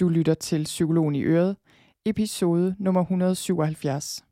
Du 0.00 0.08
lytter 0.08 0.34
til 0.34 0.64
Psykologen 0.64 1.14
i 1.14 1.22
Øret, 1.22 1.56
episode 2.06 2.74
nummer 2.78 3.00
177. 3.00 4.24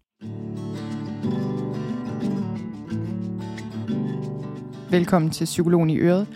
Velkommen 4.91 5.31
til 5.31 5.45
Psykologen 5.45 5.91
i 5.91 5.99
Øret. 5.99 6.29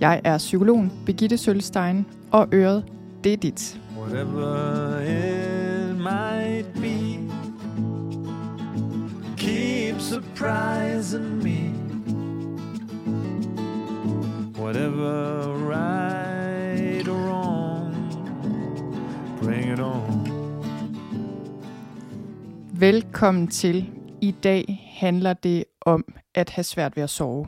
Jeg 0.00 0.20
er 0.24 0.38
psykologen 0.38 0.92
Begitte 1.06 1.38
Sølstein, 1.38 2.06
og 2.32 2.48
Øret, 2.52 2.84
det 3.24 3.32
er 3.32 3.36
dit. 3.36 3.80
Whatever 3.98 5.00
it 5.00 5.96
might 5.96 6.74
be 6.74 7.18
Keep 9.36 10.00
surprising 10.00 11.42
me 11.42 11.74
Whatever 14.58 15.52
right 15.70 16.03
Velkommen 22.78 23.48
til. 23.48 23.90
I 24.20 24.30
dag 24.30 24.94
handler 24.96 25.32
det 25.32 25.64
om 25.80 26.04
at 26.34 26.50
have 26.50 26.64
svært 26.64 26.96
ved 26.96 27.02
at 27.02 27.10
sove. 27.10 27.46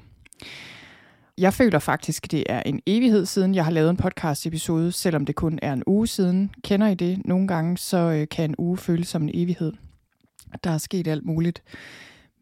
Jeg 1.39 1.55
føler 1.55 1.79
faktisk, 1.79 2.31
det 2.31 2.45
er 2.49 2.63
en 2.63 2.81
evighed 2.87 3.27
siden, 3.27 3.55
jeg 3.55 3.65
har 3.65 3.73
lavet 3.73 3.91
en 3.91 3.97
podcast-episode, 3.97 4.93
selvom 4.93 5.27
det 5.27 5.35
kun 5.35 5.59
er 5.63 5.73
en 5.73 5.83
uge 5.87 6.07
siden. 6.07 6.51
Kender 6.65 6.87
I 6.89 6.95
det? 6.95 7.23
Nogle 7.25 7.49
gange 7.49 7.79
så 7.79 7.97
øh, 7.97 8.29
kan 8.29 8.51
en 8.51 8.55
uge 8.59 8.77
føles 8.77 9.09
som 9.09 9.23
en 9.23 9.31
evighed. 9.35 9.73
Der 10.65 10.71
er 10.71 10.79
sket 10.79 11.07
alt 11.07 11.27
muligt. 11.27 11.63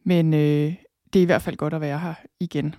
Men 0.05 0.35
øh, 0.35 0.75
det 1.13 1.19
er 1.19 1.23
i 1.23 1.25
hvert 1.25 1.43
fald 1.43 1.57
godt 1.57 1.75
at 1.75 1.81
være 1.81 1.99
her 1.99 2.15
igen. 2.41 2.75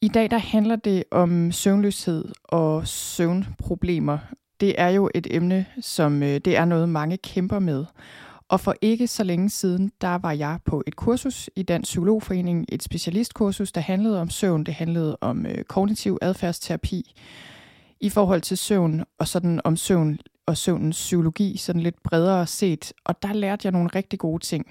I 0.00 0.08
dag 0.08 0.30
der 0.30 0.38
handler 0.38 0.76
det 0.76 1.04
om 1.10 1.52
søvnløshed 1.52 2.24
og 2.44 2.86
søvnproblemer. 2.88 4.18
Det 4.60 4.74
er 4.78 4.88
jo 4.88 5.10
et 5.14 5.26
emne, 5.30 5.66
som 5.80 6.22
øh, 6.22 6.40
det 6.44 6.56
er 6.56 6.64
noget, 6.64 6.88
mange 6.88 7.16
kæmper 7.16 7.58
med. 7.58 7.84
Og 8.50 8.60
for 8.60 8.74
ikke 8.80 9.06
så 9.06 9.24
længe 9.24 9.50
siden, 9.50 9.92
der 10.00 10.18
var 10.18 10.32
jeg 10.32 10.58
på 10.64 10.82
et 10.86 10.96
kursus 10.96 11.50
i 11.56 11.62
Dansk 11.62 11.88
Psykologforening, 11.88 12.66
et 12.68 12.82
specialistkursus, 12.82 13.72
der 13.72 13.80
handlede 13.80 14.20
om 14.20 14.30
søvn, 14.30 14.64
det 14.64 14.74
handlede 14.74 15.18
om 15.20 15.46
øh, 15.46 15.64
kognitiv 15.64 16.18
adfærdsterapi 16.22 17.14
i 18.00 18.08
forhold 18.08 18.40
til 18.40 18.58
søvn, 18.58 19.04
og 19.18 19.28
sådan 19.28 19.60
om 19.64 19.76
søvn 19.76 20.18
og 20.46 20.56
søvnens 20.56 20.96
psykologi, 20.96 21.56
sådan 21.56 21.82
lidt 21.82 22.02
bredere 22.02 22.46
set. 22.46 22.92
Og 23.04 23.22
der 23.22 23.32
lærte 23.32 23.66
jeg 23.66 23.72
nogle 23.72 23.90
rigtig 23.94 24.18
gode 24.18 24.44
ting. 24.44 24.66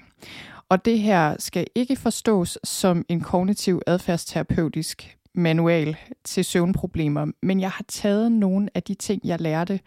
Og 0.68 0.84
det 0.84 0.98
her 0.98 1.36
skal 1.38 1.66
ikke 1.74 1.96
forstås 1.96 2.58
som 2.64 3.04
en 3.08 3.20
kognitiv 3.20 3.82
adfærdsterapeutisk 3.86 5.16
manual 5.34 5.96
til 6.24 6.44
søvnproblemer, 6.44 7.26
men 7.42 7.60
jeg 7.60 7.70
har 7.70 7.84
taget 7.88 8.32
nogle 8.32 8.68
af 8.74 8.82
de 8.82 8.94
ting, 8.94 9.20
jeg 9.24 9.40
lærte, 9.40 9.80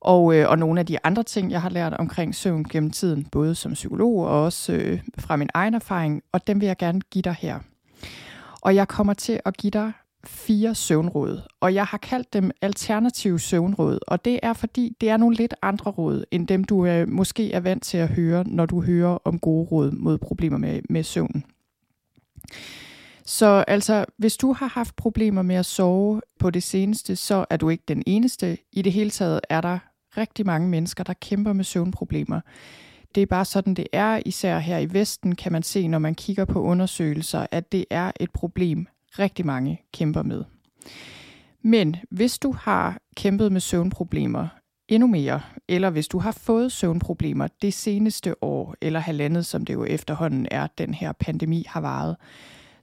og, 0.00 0.34
øh, 0.34 0.50
og 0.50 0.58
nogle 0.58 0.80
af 0.80 0.86
de 0.86 0.98
andre 1.04 1.22
ting, 1.22 1.50
jeg 1.50 1.62
har 1.62 1.70
lært 1.70 1.94
omkring 1.94 2.34
søvn 2.34 2.64
gennem 2.64 2.90
tiden, 2.90 3.24
både 3.24 3.54
som 3.54 3.72
psykolog 3.72 4.16
og 4.16 4.44
også 4.44 4.72
øh, 4.72 5.00
fra 5.18 5.36
min 5.36 5.48
egen 5.54 5.74
erfaring, 5.74 6.22
og 6.32 6.46
dem 6.46 6.60
vil 6.60 6.66
jeg 6.66 6.76
gerne 6.76 7.00
give 7.00 7.22
dig 7.22 7.36
her. 7.38 7.58
Og 8.60 8.74
jeg 8.74 8.88
kommer 8.88 9.14
til 9.14 9.40
at 9.44 9.56
give 9.56 9.70
dig 9.70 9.92
fire 10.24 10.74
søvnråd, 10.74 11.42
og 11.60 11.74
jeg 11.74 11.84
har 11.84 11.98
kaldt 11.98 12.32
dem 12.32 12.50
alternative 12.62 13.40
søvnråd, 13.40 13.98
og 14.06 14.24
det 14.24 14.40
er 14.42 14.52
fordi, 14.52 14.96
det 15.00 15.10
er 15.10 15.16
nogle 15.16 15.36
lidt 15.36 15.54
andre 15.62 15.90
råd, 15.90 16.24
end 16.30 16.46
dem 16.46 16.64
du 16.64 16.86
øh, 16.86 17.08
måske 17.08 17.52
er 17.52 17.60
vant 17.60 17.82
til 17.82 17.98
at 17.98 18.08
høre, 18.08 18.44
når 18.46 18.66
du 18.66 18.82
hører 18.82 19.18
om 19.24 19.38
gode 19.38 19.64
råd 19.64 19.90
mod 19.90 20.18
problemer 20.18 20.58
med, 20.58 20.80
med 20.90 21.02
søvn. 21.02 21.44
Så 23.24 23.64
altså, 23.68 24.04
hvis 24.16 24.36
du 24.36 24.52
har 24.52 24.66
haft 24.66 24.96
problemer 24.96 25.42
med 25.42 25.56
at 25.56 25.66
sove 25.66 26.20
på 26.38 26.50
det 26.50 26.62
seneste, 26.62 27.16
så 27.16 27.44
er 27.50 27.56
du 27.56 27.68
ikke 27.68 27.84
den 27.88 28.02
eneste. 28.06 28.58
I 28.72 28.82
det 28.82 28.92
hele 28.92 29.10
taget 29.10 29.40
er 29.48 29.60
der 29.60 29.78
rigtig 30.16 30.46
mange 30.46 30.68
mennesker, 30.68 31.04
der 31.04 31.12
kæmper 31.12 31.52
med 31.52 31.64
søvnproblemer. 31.64 32.40
Det 33.14 33.22
er 33.22 33.26
bare 33.26 33.44
sådan, 33.44 33.74
det 33.74 33.86
er. 33.92 34.20
Især 34.26 34.58
her 34.58 34.78
i 34.78 34.92
Vesten 34.92 35.34
kan 35.34 35.52
man 35.52 35.62
se, 35.62 35.88
når 35.88 35.98
man 35.98 36.14
kigger 36.14 36.44
på 36.44 36.62
undersøgelser, 36.62 37.46
at 37.50 37.72
det 37.72 37.84
er 37.90 38.12
et 38.20 38.30
problem, 38.30 38.86
rigtig 39.18 39.46
mange 39.46 39.80
kæmper 39.92 40.22
med. 40.22 40.44
Men 41.62 41.96
hvis 42.10 42.38
du 42.38 42.52
har 42.52 42.98
kæmpet 43.16 43.52
med 43.52 43.60
søvnproblemer 43.60 44.48
endnu 44.88 45.06
mere, 45.06 45.40
eller 45.68 45.90
hvis 45.90 46.08
du 46.08 46.18
har 46.18 46.32
fået 46.32 46.72
søvnproblemer 46.72 47.48
det 47.62 47.74
seneste 47.74 48.44
år 48.44 48.74
eller 48.80 49.00
halvandet, 49.00 49.46
som 49.46 49.64
det 49.64 49.74
jo 49.74 49.84
efterhånden 49.84 50.48
er, 50.50 50.66
den 50.78 50.94
her 50.94 51.12
pandemi 51.12 51.64
har 51.68 51.80
varet, 51.80 52.16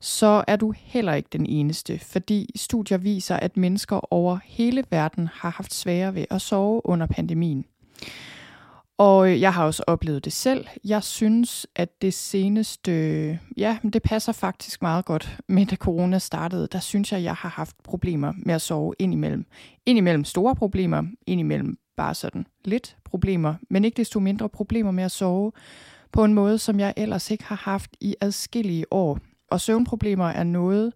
så 0.05 0.43
er 0.47 0.55
du 0.55 0.73
heller 0.77 1.13
ikke 1.13 1.29
den 1.33 1.45
eneste, 1.45 1.99
fordi 1.99 2.49
studier 2.55 2.97
viser, 2.97 3.35
at 3.35 3.57
mennesker 3.57 4.13
over 4.13 4.39
hele 4.43 4.83
verden 4.89 5.29
har 5.33 5.49
haft 5.49 5.73
svære 5.73 6.15
ved 6.15 6.25
at 6.29 6.41
sove 6.41 6.81
under 6.83 7.05
pandemien. 7.05 7.65
Og 8.97 9.29
øh, 9.29 9.41
jeg 9.41 9.53
har 9.53 9.65
også 9.65 9.83
oplevet 9.87 10.25
det 10.25 10.33
selv. 10.33 10.65
Jeg 10.83 11.03
synes, 11.03 11.67
at 11.75 12.01
det 12.01 12.13
seneste, 12.13 12.91
ja, 13.57 13.77
det 13.93 14.03
passer 14.03 14.31
faktisk 14.31 14.81
meget 14.81 15.05
godt 15.05 15.37
med, 15.47 15.65
da 15.65 15.75
corona 15.75 16.19
startede. 16.19 16.67
Der 16.71 16.79
synes 16.79 17.11
jeg, 17.11 17.17
at 17.17 17.23
jeg 17.23 17.35
har 17.35 17.49
haft 17.49 17.75
problemer 17.83 18.33
med 18.37 18.55
at 18.55 18.61
sove 18.61 18.93
indimellem. 18.99 19.45
Indimellem 19.85 20.23
store 20.23 20.55
problemer, 20.55 21.03
indimellem 21.27 21.77
bare 21.97 22.15
sådan 22.15 22.47
lidt 22.65 22.97
problemer, 23.05 23.55
men 23.69 23.85
ikke 23.85 23.97
desto 23.97 24.19
mindre 24.19 24.49
problemer 24.49 24.91
med 24.91 25.03
at 25.03 25.11
sove 25.11 25.51
på 26.11 26.23
en 26.23 26.33
måde, 26.33 26.57
som 26.57 26.79
jeg 26.79 26.93
ellers 26.97 27.31
ikke 27.31 27.43
har 27.43 27.61
haft 27.63 27.89
i 28.01 28.15
adskillige 28.21 28.85
år. 28.91 29.19
Og 29.49 29.61
søvnproblemer 29.61 30.25
er 30.25 30.43
noget, 30.43 30.93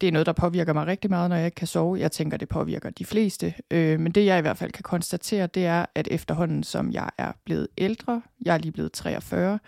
det 0.00 0.06
er 0.06 0.12
noget, 0.12 0.26
der 0.26 0.32
påvirker 0.32 0.72
mig 0.72 0.86
rigtig 0.86 1.10
meget, 1.10 1.30
når 1.30 1.36
jeg 1.36 1.44
ikke 1.44 1.54
kan 1.54 1.66
sove. 1.66 1.98
Jeg 1.98 2.12
tænker, 2.12 2.36
det 2.36 2.48
påvirker 2.48 2.90
de 2.90 3.04
fleste. 3.04 3.54
Øh, 3.70 4.00
men 4.00 4.12
det, 4.12 4.26
jeg 4.26 4.38
i 4.38 4.40
hvert 4.40 4.56
fald 4.56 4.72
kan 4.72 4.82
konstatere, 4.82 5.46
det 5.46 5.66
er, 5.66 5.86
at 5.94 6.08
efterhånden, 6.10 6.64
som 6.64 6.92
jeg 6.92 7.10
er 7.18 7.32
blevet 7.44 7.68
ældre, 7.78 8.22
jeg 8.44 8.54
er 8.54 8.58
lige 8.58 8.72
blevet 8.72 8.92
43, 8.92 9.58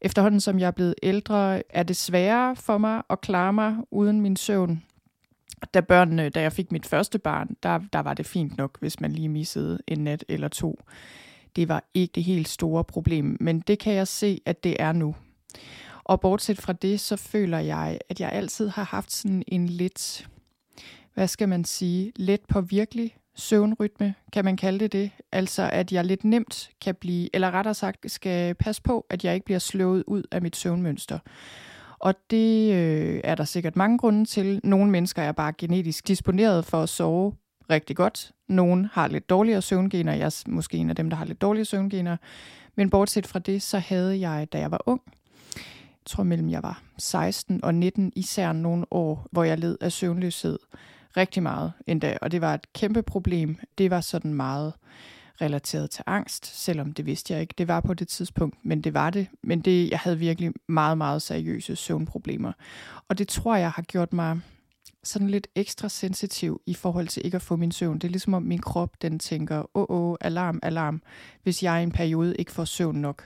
efterhånden, 0.00 0.40
som 0.40 0.58
jeg 0.58 0.66
er 0.66 0.70
blevet 0.70 0.94
ældre, 1.02 1.62
er 1.70 1.82
det 1.82 1.96
sværere 1.96 2.56
for 2.56 2.78
mig 2.78 3.02
at 3.10 3.20
klare 3.20 3.52
mig 3.52 3.76
uden 3.90 4.20
min 4.20 4.36
søvn. 4.36 4.82
Da 5.74 5.80
børnene, 5.80 6.28
da 6.28 6.40
jeg 6.40 6.52
fik 6.52 6.72
mit 6.72 6.86
første 6.86 7.18
barn, 7.18 7.56
der, 7.62 7.80
der 7.92 8.00
var 8.00 8.14
det 8.14 8.26
fint 8.26 8.56
nok, 8.56 8.80
hvis 8.80 9.00
man 9.00 9.12
lige 9.12 9.28
missede 9.28 9.78
en 9.86 9.98
nat 9.98 10.24
eller 10.28 10.48
to. 10.48 10.80
Det 11.56 11.68
var 11.68 11.84
ikke 11.94 12.12
det 12.14 12.24
helt 12.24 12.48
store 12.48 12.84
problem, 12.84 13.36
men 13.40 13.60
det 13.60 13.78
kan 13.78 13.94
jeg 13.94 14.08
se, 14.08 14.40
at 14.46 14.64
det 14.64 14.76
er 14.78 14.92
nu. 14.92 15.14
Og 16.04 16.20
bortset 16.20 16.58
fra 16.58 16.72
det, 16.72 17.00
så 17.00 17.16
føler 17.16 17.58
jeg, 17.58 17.98
at 18.08 18.20
jeg 18.20 18.32
altid 18.32 18.68
har 18.68 18.84
haft 18.84 19.12
sådan 19.12 19.42
en 19.48 19.66
lidt, 19.66 20.28
hvad 21.14 21.28
skal 21.28 21.48
man 21.48 21.64
sige, 21.64 22.12
let 22.16 22.40
på 22.48 22.60
virkelig 22.60 23.16
søvnrytme, 23.34 24.14
kan 24.32 24.44
man 24.44 24.56
kalde 24.56 24.78
det 24.78 24.92
det. 24.92 25.10
Altså 25.32 25.70
at 25.72 25.92
jeg 25.92 26.04
lidt 26.04 26.24
nemt 26.24 26.70
kan 26.80 26.94
blive, 26.94 27.28
eller 27.32 27.50
rettere 27.50 27.74
sagt 27.74 28.10
skal 28.10 28.54
passe 28.54 28.82
på, 28.82 29.06
at 29.10 29.24
jeg 29.24 29.34
ikke 29.34 29.44
bliver 29.44 29.58
slået 29.58 30.04
ud 30.06 30.22
af 30.30 30.42
mit 30.42 30.56
søvnmønster. 30.56 31.18
Og 31.98 32.14
det 32.30 32.74
øh, 32.74 33.20
er 33.24 33.34
der 33.34 33.44
sikkert 33.44 33.76
mange 33.76 33.98
grunde 33.98 34.24
til. 34.24 34.60
Nogle 34.64 34.90
mennesker 34.90 35.22
er 35.22 35.32
bare 35.32 35.52
genetisk 35.58 36.08
disponeret 36.08 36.64
for 36.64 36.82
at 36.82 36.88
sove 36.88 37.32
rigtig 37.70 37.96
godt. 37.96 38.32
Nogle 38.48 38.88
har 38.92 39.08
lidt 39.08 39.30
dårligere 39.30 39.62
søvngener. 39.62 40.14
Jeg 40.14 40.26
er 40.26 40.42
måske 40.46 40.76
en 40.76 40.90
af 40.90 40.96
dem, 40.96 41.10
der 41.10 41.16
har 41.16 41.24
lidt 41.24 41.40
dårlige 41.40 41.64
søvngener. 41.64 42.16
Men 42.76 42.90
bortset 42.90 43.26
fra 43.26 43.38
det, 43.38 43.62
så 43.62 43.78
havde 43.78 44.20
jeg, 44.20 44.52
da 44.52 44.58
jeg 44.58 44.70
var 44.70 44.80
ung, 44.86 45.00
tror 46.06 46.24
mellem 46.24 46.50
jeg 46.50 46.62
var 46.62 46.82
16 46.98 47.64
og 47.64 47.74
19, 47.74 48.12
især 48.16 48.52
nogle 48.52 48.86
år, 48.90 49.26
hvor 49.30 49.44
jeg 49.44 49.58
led 49.58 49.76
af 49.80 49.92
søvnløshed 49.92 50.58
rigtig 51.16 51.42
meget 51.42 51.72
endda, 51.86 52.18
og 52.22 52.30
det 52.30 52.40
var 52.40 52.54
et 52.54 52.72
kæmpe 52.72 53.02
problem. 53.02 53.58
Det 53.78 53.90
var 53.90 54.00
sådan 54.00 54.34
meget 54.34 54.72
relateret 55.40 55.90
til 55.90 56.04
angst, 56.06 56.46
selvom 56.64 56.92
det 56.92 57.06
vidste 57.06 57.32
jeg 57.32 57.40
ikke. 57.40 57.54
Det 57.58 57.68
var 57.68 57.80
på 57.80 57.94
det 57.94 58.08
tidspunkt, 58.08 58.56
men 58.62 58.80
det 58.80 58.94
var 58.94 59.10
det. 59.10 59.26
Men 59.42 59.60
det, 59.60 59.90
jeg 59.90 59.98
havde 59.98 60.18
virkelig 60.18 60.52
meget, 60.68 60.98
meget 60.98 61.22
seriøse 61.22 61.76
søvnproblemer. 61.76 62.52
Og 63.08 63.18
det 63.18 63.28
tror 63.28 63.56
jeg 63.56 63.70
har 63.70 63.82
gjort 63.82 64.12
mig 64.12 64.40
sådan 65.04 65.30
lidt 65.30 65.46
ekstra 65.54 65.88
sensitiv 65.88 66.60
i 66.66 66.74
forhold 66.74 67.08
til 67.08 67.24
ikke 67.24 67.36
at 67.36 67.42
få 67.42 67.56
min 67.56 67.72
søvn. 67.72 67.98
Det 67.98 68.04
er 68.04 68.10
ligesom 68.10 68.34
om 68.34 68.42
min 68.42 68.58
krop, 68.58 69.02
den 69.02 69.18
tænker, 69.18 69.70
åh, 69.74 69.86
åh, 69.88 70.16
alarm, 70.20 70.58
alarm, 70.62 71.02
hvis 71.42 71.62
jeg 71.62 71.80
i 71.80 71.82
en 71.82 71.92
periode 71.92 72.36
ikke 72.36 72.52
får 72.52 72.64
søvn 72.64 72.96
nok. 72.96 73.24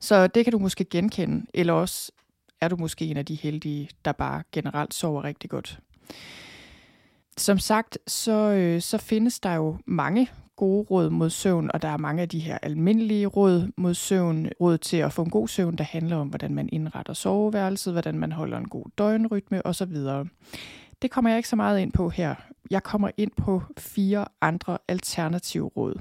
Så 0.00 0.26
det 0.26 0.44
kan 0.44 0.52
du 0.52 0.58
måske 0.58 0.84
genkende, 0.84 1.46
eller 1.54 1.72
også 1.72 2.12
er 2.60 2.68
du 2.68 2.76
måske 2.76 3.04
en 3.04 3.16
af 3.16 3.26
de 3.26 3.34
heldige, 3.34 3.88
der 4.04 4.12
bare 4.12 4.42
generelt 4.52 4.94
sover 4.94 5.24
rigtig 5.24 5.50
godt. 5.50 5.80
Som 7.36 7.58
sagt, 7.58 7.98
så, 8.06 8.32
øh, 8.32 8.80
så 8.80 8.98
findes 8.98 9.40
der 9.40 9.54
jo 9.54 9.78
mange 9.86 10.30
gode 10.56 10.86
råd 10.90 11.10
mod 11.10 11.30
søvn, 11.30 11.70
og 11.74 11.82
der 11.82 11.88
er 11.88 11.96
mange 11.96 12.22
af 12.22 12.28
de 12.28 12.38
her 12.38 12.58
almindelige 12.62 13.26
råd 13.26 13.72
mod 13.76 13.94
søvn. 13.94 14.48
Råd 14.60 14.78
til 14.78 14.96
at 14.96 15.12
få 15.12 15.22
en 15.22 15.30
god 15.30 15.48
søvn, 15.48 15.78
der 15.78 15.84
handler 15.84 16.16
om, 16.16 16.28
hvordan 16.28 16.54
man 16.54 16.68
indretter 16.72 17.12
soveværelset, 17.12 17.92
hvordan 17.92 18.18
man 18.18 18.32
holder 18.32 18.58
en 18.58 18.68
god 18.68 18.84
døgnrytme 18.98 19.66
osv. 19.66 19.96
Det 21.02 21.10
kommer 21.10 21.30
jeg 21.30 21.36
ikke 21.36 21.48
så 21.48 21.56
meget 21.56 21.80
ind 21.80 21.92
på 21.92 22.08
her. 22.08 22.34
Jeg 22.70 22.82
kommer 22.82 23.10
ind 23.16 23.30
på 23.36 23.62
fire 23.78 24.24
andre 24.40 24.78
alternative 24.88 25.68
råd, 25.68 26.00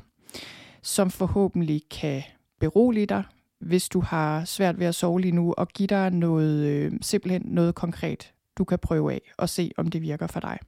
som 0.82 1.12
forhåbentlig 1.12 1.82
kan 1.92 2.24
berolige 2.60 3.06
dig, 3.06 3.24
hvis 3.60 3.90
du 3.90 4.00
har 4.00 4.46
svært 4.46 4.80
ved 4.80 4.86
at 4.86 4.96
sove 4.96 5.22
lige 5.22 5.32
nu, 5.32 5.54
og 5.58 5.68
give 5.68 5.88
dig 5.88 6.10
noget, 6.10 6.68
øh, 6.68 6.92
simpelthen 7.02 7.42
noget 7.46 7.76
konkret, 7.76 8.34
du 8.58 8.64
kan 8.64 8.80
prøve 8.80 9.14
af 9.14 9.22
og 9.38 9.50
se, 9.50 9.72
om 9.78 9.88
det 9.88 10.02
virker 10.02 10.28
for 10.28 10.40
dig. 10.40 10.60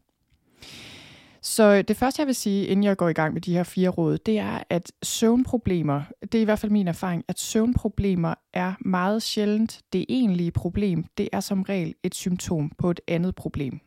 Så 1.42 1.82
det 1.82 1.98
første, 1.98 2.20
jeg 2.20 2.28
vil 2.28 2.36
sige, 2.36 2.66
inden 2.66 2.84
jeg 2.84 2.98
går 2.98 3.10
i 3.10 3.14
gang 3.14 3.34
med 3.34 3.42
de 3.42 3.54
her 3.54 3.64
fire 3.64 3.90
råd, 3.90 4.18
det 4.18 4.40
er, 4.40 4.64
at 4.70 4.92
søvnproblemer, 5.04 6.02
det 6.22 6.36
er 6.36 6.42
i 6.42 6.44
hvert 6.44 6.60
fald 6.60 6.72
min 6.72 6.88
erfaring, 6.88 7.24
at 7.28 7.40
søvnproblemer 7.40 8.34
er 8.54 8.74
meget 8.80 9.24
sjældent 9.24 9.82
det 9.94 10.06
egentlige 10.10 10.52
problem. 10.52 11.06
Det 11.18 11.30
er 11.32 11.40
som 11.40 11.62
regel 11.62 11.96
et 12.04 12.16
symptom 12.16 12.72
på 12.78 12.92
et 12.92 13.02
andet 13.08 13.36
problem. 13.36 13.80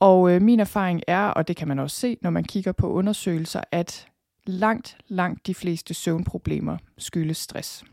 Og 0.00 0.30
øh, 0.30 0.42
min 0.42 0.60
erfaring 0.60 1.02
er, 1.06 1.26
og 1.26 1.48
det 1.48 1.56
kan 1.56 1.68
man 1.68 1.78
også 1.78 1.96
se, 1.96 2.16
når 2.22 2.30
man 2.30 2.44
kigger 2.44 2.72
på 2.72 2.90
undersøgelser, 2.90 3.60
at 3.72 4.08
langt, 4.46 4.96
langt 5.08 5.46
de 5.46 5.54
fleste 5.54 5.94
søvnproblemer 5.94 6.76
skyldes 6.98 7.36
stress. 7.36 7.84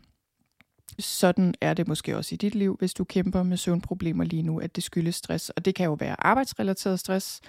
Sådan 0.98 1.54
er 1.60 1.74
det 1.74 1.88
måske 1.88 2.16
også 2.16 2.34
i 2.34 2.38
dit 2.38 2.54
liv, 2.54 2.76
hvis 2.78 2.94
du 2.94 3.04
kæmper 3.04 3.42
med 3.42 3.56
søvnproblemer 3.56 4.24
lige 4.24 4.42
nu, 4.42 4.60
at 4.60 4.76
det 4.76 4.84
skyldes 4.84 5.14
stress. 5.14 5.50
Og 5.50 5.64
det 5.64 5.74
kan 5.74 5.86
jo 5.86 5.96
være 6.00 6.26
arbejdsrelateret 6.26 7.00
stress, 7.00 7.40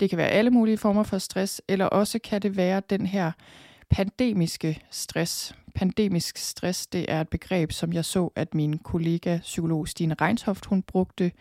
det 0.00 0.10
kan 0.10 0.16
være 0.16 0.28
alle 0.28 0.50
mulige 0.50 0.78
former 0.78 1.02
for 1.02 1.18
stress, 1.18 1.62
eller 1.68 1.86
også 1.86 2.18
kan 2.18 2.42
det 2.42 2.56
være 2.56 2.82
den 2.90 3.06
her 3.06 3.32
pandemiske 3.90 4.82
stress. 4.90 5.54
Pandemisk 5.74 6.38
stress, 6.38 6.86
det 6.86 7.04
er 7.08 7.20
et 7.20 7.28
begreb, 7.28 7.72
som 7.72 7.92
jeg 7.92 8.04
så, 8.04 8.30
at 8.36 8.54
min 8.54 8.78
kollega, 8.78 9.38
psykolog 9.38 9.88
Stine 9.88 10.14
Reinshoft, 10.20 10.66
hun 10.66 10.82
brugte 10.82 11.32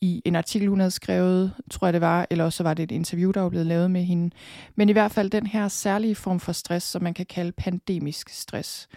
i 0.00 0.22
en 0.24 0.36
artikel, 0.36 0.68
hun 0.68 0.80
havde 0.80 0.90
skrevet, 0.90 1.52
tror 1.70 1.86
jeg 1.86 1.92
det 1.92 2.00
var, 2.00 2.26
eller 2.30 2.44
også 2.44 2.62
var 2.62 2.74
det 2.74 2.82
et 2.82 2.90
interview, 2.90 3.30
der 3.30 3.40
var 3.40 3.48
blevet 3.48 3.66
lavet 3.66 3.90
med 3.90 4.02
hende. 4.02 4.30
Men 4.74 4.88
i 4.88 4.92
hvert 4.92 5.12
fald 5.12 5.30
den 5.30 5.46
her 5.46 5.68
særlige 5.68 6.14
form 6.14 6.40
for 6.40 6.52
stress, 6.52 6.86
som 6.86 7.02
man 7.02 7.14
kan 7.14 7.26
kalde 7.26 7.52
pandemisk 7.52 8.28
stress. 8.28 8.88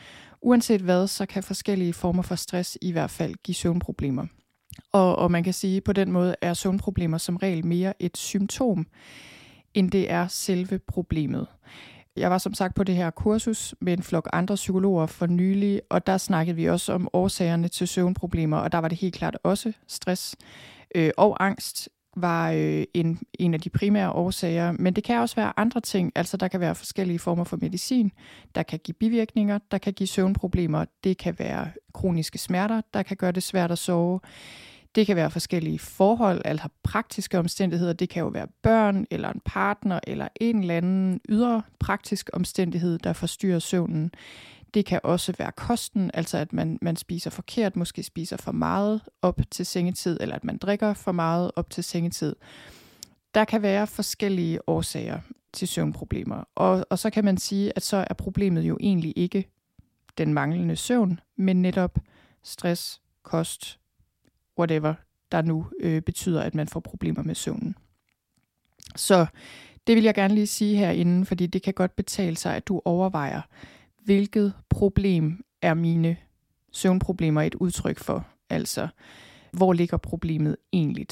Uanset 0.41 0.81
hvad, 0.81 1.07
så 1.07 1.25
kan 1.25 1.43
forskellige 1.43 1.93
former 1.93 2.23
for 2.23 2.35
stress 2.35 2.77
i 2.81 2.91
hvert 2.91 3.11
fald 3.11 3.33
give 3.43 3.55
søvnproblemer. 3.55 4.25
Og, 4.91 5.15
og 5.15 5.31
man 5.31 5.43
kan 5.43 5.53
sige, 5.53 5.77
at 5.77 5.83
på 5.83 5.93
den 5.93 6.11
måde 6.11 6.35
er 6.41 6.53
søvnproblemer 6.53 7.17
som 7.17 7.35
regel 7.35 7.65
mere 7.65 7.93
et 7.99 8.17
symptom, 8.17 8.87
end 9.73 9.91
det 9.91 10.11
er 10.11 10.27
selve 10.27 10.79
problemet. 10.79 11.47
Jeg 12.15 12.31
var 12.31 12.37
som 12.37 12.53
sagt 12.53 12.75
på 12.75 12.83
det 12.83 12.95
her 12.95 13.09
kursus 13.09 13.75
med 13.81 13.93
en 13.93 14.03
flok 14.03 14.29
andre 14.33 14.55
psykologer 14.55 15.05
for 15.05 15.25
nylig, 15.25 15.81
og 15.89 16.07
der 16.07 16.17
snakkede 16.17 16.55
vi 16.55 16.69
også 16.69 16.93
om 16.93 17.09
årsagerne 17.13 17.67
til 17.67 17.87
søvnproblemer, 17.87 18.57
og 18.57 18.71
der 18.71 18.77
var 18.77 18.87
det 18.87 18.97
helt 18.97 19.15
klart 19.15 19.37
også 19.43 19.73
stress 19.87 20.35
øh, 20.95 21.11
og 21.17 21.45
angst 21.45 21.89
var 22.15 22.51
øh, 22.51 22.83
en, 22.93 23.19
en 23.39 23.53
af 23.53 23.61
de 23.61 23.69
primære 23.69 24.11
årsager, 24.11 24.71
men 24.71 24.93
det 24.93 25.03
kan 25.03 25.19
også 25.19 25.35
være 25.35 25.53
andre 25.57 25.81
ting. 25.81 26.11
Altså 26.15 26.37
der 26.37 26.47
kan 26.47 26.59
være 26.59 26.75
forskellige 26.75 27.19
former 27.19 27.43
for 27.43 27.57
medicin, 27.61 28.11
der 28.55 28.63
kan 28.63 28.79
give 28.79 28.95
bivirkninger, 28.99 29.59
der 29.71 29.77
kan 29.77 29.93
give 29.93 30.07
søvnproblemer, 30.07 30.85
det 31.03 31.17
kan 31.17 31.35
være 31.39 31.67
kroniske 31.93 32.37
smerter, 32.37 32.81
der 32.93 33.03
kan 33.03 33.17
gøre 33.17 33.31
det 33.31 33.43
svært 33.43 33.71
at 33.71 33.77
sove. 33.77 34.19
Det 34.95 35.05
kan 35.05 35.15
være 35.15 35.31
forskellige 35.31 35.79
forhold, 35.79 36.41
altså 36.45 36.67
praktiske 36.83 37.39
omstændigheder. 37.39 37.93
Det 37.93 38.09
kan 38.09 38.21
jo 38.21 38.27
være 38.27 38.47
børn, 38.63 39.05
eller 39.11 39.29
en 39.29 39.41
partner, 39.45 39.99
eller 40.07 40.27
en 40.41 40.59
eller 40.59 40.77
anden 40.77 41.21
ydre 41.29 41.61
praktisk 41.79 42.29
omstændighed, 42.33 42.99
der 42.99 43.13
forstyrrer 43.13 43.59
søvnen. 43.59 44.11
Det 44.73 44.85
kan 44.85 44.99
også 45.03 45.33
være 45.37 45.51
kosten, 45.51 46.11
altså 46.13 46.37
at 46.37 46.53
man, 46.53 46.79
man 46.81 46.95
spiser 46.95 47.29
forkert, 47.29 47.75
måske 47.75 48.03
spiser 48.03 48.37
for 48.37 48.51
meget 48.51 49.01
op 49.21 49.39
til 49.51 49.65
sengetid, 49.65 50.17
eller 50.21 50.35
at 50.35 50.43
man 50.43 50.57
drikker 50.57 50.93
for 50.93 51.11
meget 51.11 51.51
op 51.55 51.69
til 51.69 51.83
sengetid. 51.83 52.35
Der 53.33 53.45
kan 53.45 53.61
være 53.61 53.87
forskellige 53.87 54.69
årsager 54.69 55.19
til 55.53 55.67
søvnproblemer. 55.67 56.43
Og, 56.55 56.85
og 56.89 56.99
så 56.99 57.09
kan 57.09 57.25
man 57.25 57.37
sige, 57.37 57.71
at 57.75 57.83
så 57.83 58.05
er 58.09 58.13
problemet 58.13 58.61
jo 58.61 58.77
egentlig 58.81 59.13
ikke 59.15 59.49
den 60.17 60.33
manglende 60.33 60.75
søvn, 60.75 61.19
men 61.35 61.61
netop 61.61 61.99
stress, 62.43 63.01
kost, 63.23 63.79
whatever, 64.59 64.93
der 65.31 65.41
nu 65.41 65.65
øh, 65.79 66.01
betyder, 66.01 66.41
at 66.41 66.55
man 66.55 66.67
får 66.67 66.79
problemer 66.79 67.23
med 67.23 67.35
søvnen. 67.35 67.75
Så 68.95 69.25
det 69.87 69.95
vil 69.95 70.03
jeg 70.03 70.15
gerne 70.15 70.33
lige 70.35 70.47
sige 70.47 70.77
herinde, 70.77 71.25
fordi 71.25 71.47
det 71.47 71.61
kan 71.61 71.73
godt 71.73 71.95
betale 71.95 72.37
sig, 72.37 72.55
at 72.55 72.67
du 72.67 72.81
overvejer, 72.85 73.41
hvilket 74.05 74.53
problem 74.69 75.45
er 75.61 75.73
mine 75.73 76.17
søvnproblemer 76.71 77.41
et 77.41 77.55
udtryk 77.55 77.99
for? 77.99 78.27
Altså, 78.49 78.87
hvor 79.51 79.73
ligger 79.73 79.97
problemet 79.97 80.55
egentlig? 80.73 81.07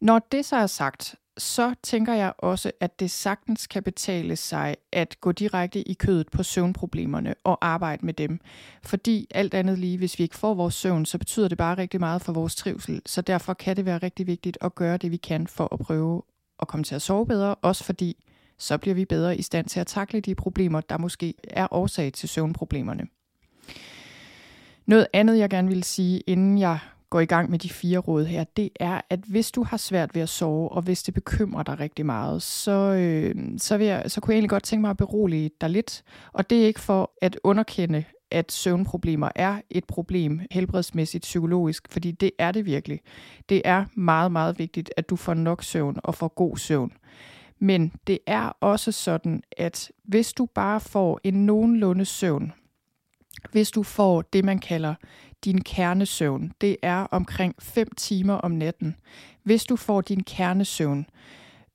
Når 0.00 0.18
det 0.32 0.44
så 0.44 0.56
er 0.56 0.66
sagt, 0.66 1.14
så 1.38 1.74
tænker 1.82 2.14
jeg 2.14 2.32
også, 2.38 2.72
at 2.80 3.00
det 3.00 3.10
sagtens 3.10 3.66
kan 3.66 3.82
betale 3.82 4.36
sig 4.36 4.76
at 4.92 5.20
gå 5.20 5.32
direkte 5.32 5.88
i 5.88 5.94
kødet 5.94 6.30
på 6.30 6.42
søvnproblemerne 6.42 7.34
og 7.44 7.58
arbejde 7.66 8.06
med 8.06 8.14
dem. 8.14 8.40
Fordi 8.82 9.26
alt 9.30 9.54
andet 9.54 9.78
lige, 9.78 9.98
hvis 9.98 10.18
vi 10.18 10.22
ikke 10.24 10.36
får 10.36 10.54
vores 10.54 10.74
søvn, 10.74 11.06
så 11.06 11.18
betyder 11.18 11.48
det 11.48 11.58
bare 11.58 11.78
rigtig 11.78 12.00
meget 12.00 12.22
for 12.22 12.32
vores 12.32 12.54
trivsel. 12.54 13.02
Så 13.06 13.22
derfor 13.22 13.54
kan 13.54 13.76
det 13.76 13.84
være 13.84 13.98
rigtig 13.98 14.26
vigtigt 14.26 14.58
at 14.60 14.74
gøre 14.74 14.96
det, 14.96 15.10
vi 15.10 15.16
kan 15.16 15.46
for 15.46 15.68
at 15.72 15.78
prøve 15.78 16.22
at 16.60 16.68
komme 16.68 16.84
til 16.84 16.94
at 16.94 17.02
sove 17.02 17.26
bedre. 17.26 17.54
Også 17.54 17.84
fordi 17.84 18.16
så 18.58 18.78
bliver 18.78 18.94
vi 18.94 19.04
bedre 19.04 19.36
i 19.36 19.42
stand 19.42 19.66
til 19.66 19.80
at 19.80 19.86
takle 19.86 20.20
de 20.20 20.34
problemer, 20.34 20.80
der 20.80 20.98
måske 20.98 21.34
er 21.44 21.68
årsag 21.70 22.12
til 22.12 22.28
søvnproblemerne. 22.28 23.06
Noget 24.86 25.06
andet, 25.12 25.38
jeg 25.38 25.50
gerne 25.50 25.68
vil 25.68 25.84
sige, 25.84 26.20
inden 26.20 26.58
jeg 26.58 26.78
går 27.10 27.20
i 27.20 27.24
gang 27.24 27.50
med 27.50 27.58
de 27.58 27.68
fire 27.70 27.98
råd 27.98 28.24
her, 28.24 28.44
det 28.44 28.70
er, 28.80 29.00
at 29.10 29.20
hvis 29.26 29.50
du 29.50 29.62
har 29.62 29.76
svært 29.76 30.14
ved 30.14 30.22
at 30.22 30.28
sove, 30.28 30.72
og 30.72 30.82
hvis 30.82 31.02
det 31.02 31.14
bekymrer 31.14 31.62
dig 31.62 31.80
rigtig 31.80 32.06
meget, 32.06 32.42
så, 32.42 32.70
øh, 32.70 33.34
så, 33.58 33.76
vil 33.76 33.86
jeg, 33.86 34.10
så 34.10 34.20
kunne 34.20 34.32
jeg 34.32 34.36
egentlig 34.36 34.50
godt 34.50 34.62
tænke 34.62 34.80
mig 34.80 34.90
at 34.90 34.96
berolige 34.96 35.50
dig 35.60 35.70
lidt. 35.70 36.02
Og 36.32 36.50
det 36.50 36.62
er 36.62 36.66
ikke 36.66 36.80
for 36.80 37.10
at 37.22 37.38
underkende, 37.44 38.04
at 38.30 38.52
søvnproblemer 38.52 39.28
er 39.34 39.60
et 39.70 39.84
problem 39.84 40.40
helbredsmæssigt 40.50 41.22
psykologisk, 41.22 41.88
fordi 41.90 42.10
det 42.10 42.30
er 42.38 42.52
det 42.52 42.66
virkelig. 42.66 43.00
Det 43.48 43.62
er 43.64 43.84
meget, 43.94 44.32
meget 44.32 44.58
vigtigt, 44.58 44.90
at 44.96 45.10
du 45.10 45.16
får 45.16 45.34
nok 45.34 45.62
søvn 45.62 45.96
og 46.02 46.14
får 46.14 46.28
god 46.28 46.56
søvn. 46.56 46.92
Men 47.58 47.92
det 48.06 48.18
er 48.26 48.56
også 48.60 48.92
sådan, 48.92 49.42
at 49.56 49.92
hvis 50.04 50.32
du 50.32 50.46
bare 50.46 50.80
får 50.80 51.20
en 51.24 51.46
nogenlunde 51.46 52.04
søvn, 52.04 52.52
hvis 53.52 53.70
du 53.70 53.82
får 53.82 54.22
det, 54.22 54.44
man 54.44 54.58
kalder 54.58 54.94
din 55.44 55.60
kernesøvn, 55.60 56.52
det 56.60 56.76
er 56.82 56.96
omkring 56.96 57.54
5 57.58 57.88
timer 57.96 58.34
om 58.34 58.50
natten. 58.50 58.96
Hvis 59.42 59.64
du 59.64 59.76
får 59.76 60.00
din 60.00 60.22
kernesøvn, 60.22 61.06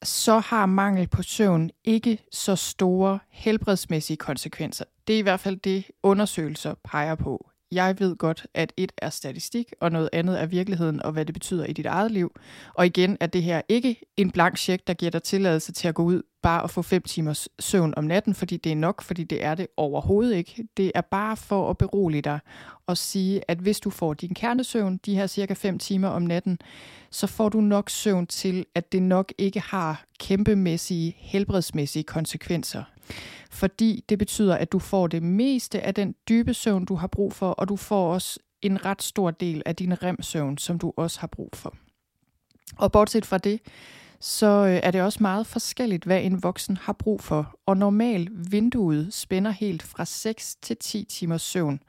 så 0.04 0.40
har 0.40 0.66
mangel 0.66 1.08
på 1.08 1.24
søvn 1.24 1.70
ikke 1.84 2.18
så 2.32 2.56
store 2.56 3.20
helbredsmæssige 3.30 4.18
konsekvenser. 4.18 4.86
Det 5.08 5.16
er 5.16 5.20
i 5.20 5.22
hvert 5.22 5.40
fald 5.40 5.58
det, 5.58 5.86
undersøgelser 6.04 6.74
peger 6.84 7.16
på. 7.16 7.50
Jeg 7.74 8.00
ved 8.00 8.16
godt, 8.16 8.48
at 8.54 8.74
et 8.78 8.92
er 8.98 9.10
statistik, 9.10 9.74
og 9.82 9.92
noget 9.92 10.10
andet 10.14 10.42
er 10.42 10.46
virkeligheden 10.46 11.04
og 11.04 11.12
hvad 11.12 11.26
det 11.26 11.34
betyder 11.34 11.66
i 11.66 11.74
dit 11.74 11.86
eget 11.86 12.12
liv. 12.12 12.36
Og 12.74 12.86
igen 12.86 13.18
er 13.20 13.28
det 13.28 13.44
her 13.44 13.62
ikke 13.70 14.02
en 14.18 14.32
blank 14.32 14.58
check, 14.58 14.88
der 14.88 14.94
giver 14.94 15.12
dig 15.12 15.24
tilladelse 15.24 15.72
til 15.72 15.88
at 15.88 15.96
gå 15.96 16.04
ud 16.04 16.22
bare 16.44 16.64
og 16.64 16.70
få 16.70 16.82
fem 16.82 17.02
timers 17.02 17.50
søvn 17.60 17.94
om 17.98 18.04
natten, 18.04 18.36
fordi 18.36 18.58
det 18.58 18.72
er 18.72 18.76
nok, 18.76 19.02
fordi 19.02 19.24
det 19.24 19.44
er 19.44 19.56
det 19.56 19.68
overhovedet 19.78 20.36
ikke. 20.36 20.68
Det 20.78 20.92
er 20.96 21.02
bare 21.02 21.38
for 21.38 21.70
at 21.70 21.78
berolige 21.78 22.22
dig 22.22 22.40
og 22.88 22.98
sige, 22.98 23.42
at 23.48 23.58
hvis 23.58 23.80
du 23.80 23.90
får 23.90 24.14
din 24.14 24.34
kernesøvn, 24.34 25.00
de 25.06 25.16
her 25.16 25.28
cirka 25.28 25.54
5 25.54 25.80
timer 25.80 26.08
om 26.08 26.22
natten, 26.22 26.60
så 27.10 27.28
får 27.28 27.50
du 27.50 27.62
nok 27.62 27.90
søvn 27.90 28.28
til, 28.28 28.66
at 28.76 28.92
det 28.92 29.02
nok 29.02 29.34
ikke 29.38 29.60
har 29.60 30.06
kæmpemæssige 30.20 31.16
helbredsmæssige 31.18 32.04
konsekvenser 32.04 32.84
fordi 33.52 34.04
det 34.10 34.20
betyder, 34.20 34.56
at 34.56 34.72
du 34.72 34.80
får 34.80 35.08
det 35.08 35.24
meste 35.24 35.82
af 35.82 35.94
den 35.94 36.16
dybe 36.30 36.54
søvn, 36.54 36.86
du 36.86 36.96
har 36.96 37.08
brug 37.08 37.34
for, 37.34 37.50
og 37.50 37.70
du 37.70 37.76
får 37.76 38.14
også 38.14 38.40
en 38.62 38.86
ret 38.86 39.04
stor 39.04 39.32
del 39.32 39.64
af 39.66 39.76
din 39.76 40.04
remsøvn, 40.04 40.58
som 40.58 40.80
du 40.80 40.94
også 40.98 41.20
har 41.20 41.28
brug 41.28 41.50
for. 41.54 41.76
Og 42.78 42.92
bortset 42.92 43.26
fra 43.26 43.38
det, 43.38 43.60
så 44.20 44.48
øh, 44.48 44.80
er 44.84 44.92
det 44.92 45.02
også 45.02 45.18
meget 45.22 45.48
forskelligt, 45.48 46.04
hvad 46.04 46.22
en 46.22 46.44
voksen 46.44 46.78
har 46.78 46.94
brug 46.94 47.22
for. 47.22 47.56
Og 47.66 47.78
normalt 47.78 48.52
vinduet 48.52 49.14
spænder 49.14 49.52
helt 49.52 49.84
fra 49.84 50.06
6 50.06 50.56
til 50.56 50.78
10 50.78 51.06
timers 51.10 51.42
søvn. 51.42 51.80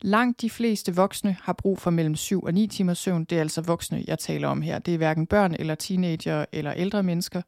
Langt 0.00 0.40
de 0.40 0.50
fleste 0.50 0.96
voksne 0.96 1.36
har 1.42 1.52
brug 1.52 1.78
for 1.78 1.90
mellem 1.90 2.16
7 2.16 2.42
og 2.42 2.54
9 2.54 2.66
timers 2.66 2.98
søvn. 2.98 3.24
Det 3.24 3.36
er 3.36 3.40
altså 3.40 3.60
voksne, 3.60 4.04
jeg 4.06 4.18
taler 4.18 4.48
om 4.48 4.62
her. 4.62 4.78
Det 4.78 4.94
er 4.94 4.98
hverken 4.98 5.26
børn 5.26 5.54
eller 5.58 5.74
teenager 5.74 6.44
eller 6.52 6.72
ældre 6.72 7.02
mennesker. 7.02 7.42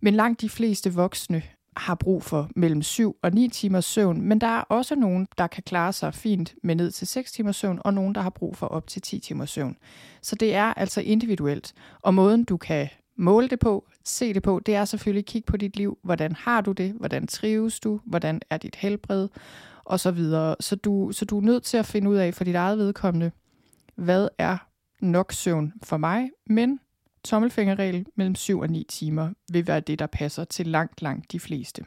Men 0.00 0.14
langt 0.14 0.40
de 0.40 0.48
fleste 0.48 0.94
voksne 0.94 1.42
har 1.76 1.94
brug 1.94 2.22
for 2.22 2.50
mellem 2.56 2.82
7 2.82 3.16
og 3.22 3.32
9 3.32 3.48
timers 3.48 3.84
søvn, 3.84 4.20
men 4.20 4.40
der 4.40 4.46
er 4.46 4.60
også 4.60 4.94
nogen, 4.94 5.28
der 5.38 5.46
kan 5.46 5.62
klare 5.62 5.92
sig 5.92 6.14
fint 6.14 6.54
med 6.62 6.74
ned 6.74 6.90
til 6.90 7.06
6 7.06 7.32
timers 7.32 7.56
søvn, 7.56 7.78
og 7.84 7.94
nogen, 7.94 8.14
der 8.14 8.20
har 8.20 8.30
brug 8.30 8.56
for 8.56 8.66
op 8.66 8.86
til 8.86 9.02
10 9.02 9.18
timers 9.18 9.50
søvn. 9.50 9.76
Så 10.22 10.36
det 10.36 10.54
er 10.54 10.74
altså 10.74 11.00
individuelt, 11.00 11.72
og 12.02 12.14
måden 12.14 12.44
du 12.44 12.56
kan 12.56 12.88
måle 13.16 13.48
det 13.48 13.58
på, 13.58 13.88
se 14.04 14.34
det 14.34 14.42
på, 14.42 14.60
det 14.66 14.74
er 14.74 14.84
selvfølgelig 14.84 15.22
at 15.22 15.26
kigge 15.26 15.46
på 15.46 15.56
dit 15.56 15.76
liv. 15.76 15.98
Hvordan 16.04 16.32
har 16.32 16.60
du 16.60 16.72
det? 16.72 16.92
Hvordan 16.92 17.26
trives 17.26 17.80
du? 17.80 18.00
Hvordan 18.04 18.40
er 18.50 18.56
dit 18.56 18.76
helbred? 18.76 19.28
Og 19.84 20.00
så 20.00 20.10
videre. 20.10 20.56
Så 20.60 20.76
du, 20.76 21.12
så 21.12 21.24
du 21.24 21.38
er 21.38 21.42
nødt 21.42 21.62
til 21.62 21.76
at 21.76 21.86
finde 21.86 22.10
ud 22.10 22.16
af 22.16 22.34
for 22.34 22.44
dit 22.44 22.54
eget 22.54 22.78
vedkommende, 22.78 23.30
hvad 23.94 24.28
er 24.38 24.56
nok 25.00 25.32
søvn 25.32 25.72
for 25.82 25.96
mig, 25.96 26.30
men 26.46 26.80
tommelfingerregel 27.24 28.06
mellem 28.14 28.34
7 28.34 28.58
og 28.58 28.70
9 28.70 28.84
timer 28.88 29.30
vil 29.52 29.66
være 29.66 29.80
det, 29.80 29.98
der 29.98 30.06
passer 30.06 30.44
til 30.44 30.66
langt, 30.66 31.02
langt 31.02 31.32
de 31.32 31.40
fleste. 31.40 31.84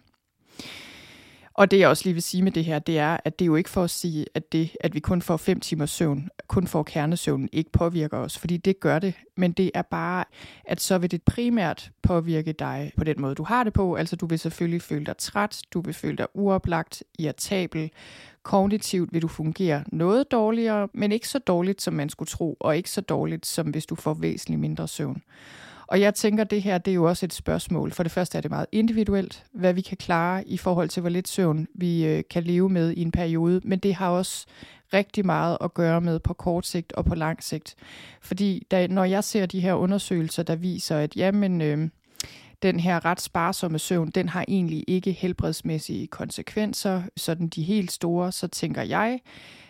Og 1.58 1.72
det 1.72 1.80
jeg 1.80 1.90
også 1.90 2.04
lige 2.06 2.14
vil 2.14 2.24
sige 2.24 2.44
med 2.44 2.52
det 2.52 2.66
her, 2.66 2.80
det 2.80 3.00
er, 3.00 3.18
at 3.26 3.40
det 3.40 3.46
er 3.46 3.48
jo 3.48 3.56
ikke 3.56 3.70
for 3.70 3.84
at 3.84 3.90
sige, 3.90 4.26
at 4.34 4.52
det, 4.52 4.78
at 4.80 4.94
vi 4.94 5.00
kun 5.00 5.22
får 5.22 5.38
fem 5.38 5.60
timers 5.60 5.92
søvn, 5.92 6.30
kun 6.48 6.68
får 6.68 6.84
kernesøvnen, 6.84 7.50
ikke 7.52 7.72
påvirker 7.72 8.18
os, 8.18 8.38
fordi 8.38 8.58
det 8.58 8.80
gør 8.80 9.00
det. 9.00 9.14
Men 9.38 9.52
det 9.52 9.72
er 9.74 9.82
bare, 9.82 10.26
at 10.66 10.82
så 10.82 10.98
vil 10.98 11.12
det 11.12 11.24
primært 11.24 11.92
påvirke 12.02 12.52
dig 12.52 12.92
på 12.98 13.04
den 13.04 13.22
måde, 13.22 13.36
du 13.36 13.44
har 13.44 13.64
det 13.64 13.74
på. 13.74 13.96
Altså 13.96 14.16
du 14.16 14.26
vil 14.26 14.40
selvfølgelig 14.40 14.82
føle 14.82 15.06
dig 15.06 15.18
træt, 15.18 15.62
du 15.74 15.82
vil 15.82 15.94
føle 15.94 16.18
dig 16.18 16.28
uoplagt, 16.34 17.04
irritabel, 17.20 17.92
kognitivt 18.44 19.14
vil 19.14 19.22
du 19.22 19.28
fungere 19.28 19.84
noget 19.88 20.32
dårligere, 20.32 20.88
men 20.94 21.12
ikke 21.12 21.30
så 21.30 21.40
dårligt, 21.40 21.82
som 21.82 21.94
man 21.94 22.10
skulle 22.10 22.30
tro, 22.30 22.58
og 22.60 22.78
ikke 22.78 22.90
så 22.90 23.02
dårligt, 23.02 23.46
som 23.46 23.68
hvis 23.68 23.86
du 23.86 23.96
får 23.96 24.14
væsentligt 24.14 24.62
mindre 24.62 24.88
søvn. 24.88 25.22
Og 25.88 26.02
jeg 26.02 26.16
tænker, 26.16 26.44
det 26.44 26.62
her 26.62 26.78
det 26.78 26.92
er 26.92 26.96
jo 26.96 27.04
også 27.04 27.26
et 27.26 27.34
spørgsmål. 27.34 27.92
For 27.92 28.04
det 28.04 28.12
første 28.12 28.38
er 28.38 28.42
det 28.42 28.52
meget 28.52 28.68
individuelt, 28.72 29.44
hvad 29.52 29.74
vi 29.74 29.82
kan 29.82 29.98
klare 29.98 30.48
i 30.48 30.58
forhold 30.58 30.90
til, 30.90 31.02
hvor 31.02 31.10
lidt 31.10 31.28
søvn 31.28 31.68
vi 31.76 32.06
øh, 32.06 32.24
kan 32.30 32.44
leve 32.44 32.70
med 32.70 32.92
i 32.92 33.02
en 33.02 33.12
periode. 33.12 33.62
Men 33.64 33.80
det 33.80 33.96
har 33.96 34.10
også 34.10 34.46
rigtig 34.94 35.26
meget 35.26 35.58
at 35.62 35.74
gøre 35.74 36.02
med 36.02 36.20
på 36.20 36.34
kort 36.34 36.66
sigt 36.66 36.94
og 36.94 37.06
på 37.06 37.16
lang 37.16 37.44
sigt. 37.44 37.76
Fordi 38.22 38.68
da, 38.72 38.88
når 38.88 39.04
jeg 39.04 39.24
ser 39.24 39.46
de 39.46 39.60
her 39.60 39.74
undersøgelser, 39.74 40.44
der 40.44 40.56
viser, 40.56 40.98
at 40.98 41.16
jamen, 41.16 41.62
øh, 41.62 41.90
den 42.62 42.80
her 42.80 43.06
ret 43.06 43.22
sparsomme 43.22 43.80
søvn, 43.80 44.10
den 44.10 44.30
har 44.30 44.46
egentlig 44.48 44.84
ikke 44.88 45.12
helbredsmæssige 45.12 46.08
konsekvenser, 46.08 47.02
sådan 47.18 47.48
de 47.48 47.64
helt 47.64 47.92
store, 47.92 48.32
så 48.32 48.48
tænker 48.48 48.82
jeg, 48.82 49.20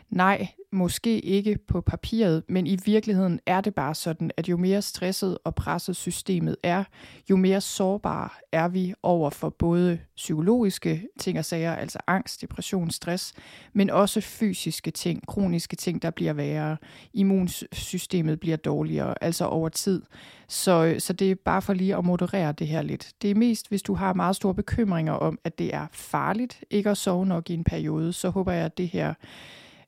nej, 0.10 0.48
måske 0.75 1.20
ikke 1.20 1.58
på 1.67 1.82
papiret, 1.82 2.44
men 2.50 2.67
i 2.67 2.77
virkeligheden 2.86 3.39
er 3.46 3.62
det 3.62 3.75
bare 3.75 3.96
sådan, 3.96 4.32
at 4.38 4.50
jo 4.50 4.58
mere 4.58 4.82
stresset 4.82 5.38
og 5.44 5.55
presset 5.55 5.96
systemet 5.96 6.55
er, 6.63 6.84
jo 7.29 7.36
mere 7.36 7.62
sårbare 7.62 8.29
er 8.51 8.67
vi 8.67 8.94
over 9.03 9.29
for 9.29 9.50
både 9.50 10.00
psykologiske 10.15 11.08
ting 11.20 11.39
og 11.39 11.46
sager, 11.46 11.75
altså 11.75 12.00
angst, 12.08 12.41
depression, 12.41 12.91
stress, 12.91 13.34
men 13.74 13.89
også 13.89 14.22
fysiske 14.22 14.91
ting, 14.91 15.27
kroniske 15.27 15.75
ting, 15.75 16.01
der 16.01 16.10
bliver 16.10 16.34
værre. 16.34 16.77
Immunsystemet 17.13 18.39
bliver 18.39 18.58
dårligere, 18.58 19.24
altså 19.24 19.46
over 19.46 19.70
tid. 19.70 20.01
Så, 20.48 20.96
så 21.00 21.13
det 21.13 21.32
er 21.32 21.36
bare 21.36 21.62
for 21.62 21.74
lige 21.74 21.96
at 21.96 22.05
moderere 22.05 22.51
det 22.51 22.67
her 22.67 22.82
lidt. 22.82 23.12
Det 23.22 23.32
er 23.32 23.36
mest, 23.36 23.70
hvis 23.70 23.82
du 23.82 23.94
har 23.94 24.13
meget 24.13 24.36
store 24.36 24.53
bekymringer 24.53 25.13
om, 25.13 25.39
at 25.44 25.60
det 25.60 25.74
er 25.74 25.88
farligt 25.91 26.63
ikke 26.70 26.89
at 26.89 26.98
sove 26.98 27.25
nok 27.25 27.50
i 27.50 27.53
en 27.53 27.63
periode, 27.63 28.13
så 28.13 28.29
håber 28.29 28.51
jeg, 28.51 28.65
at 28.65 28.77
det 28.77 28.88
her 28.88 29.13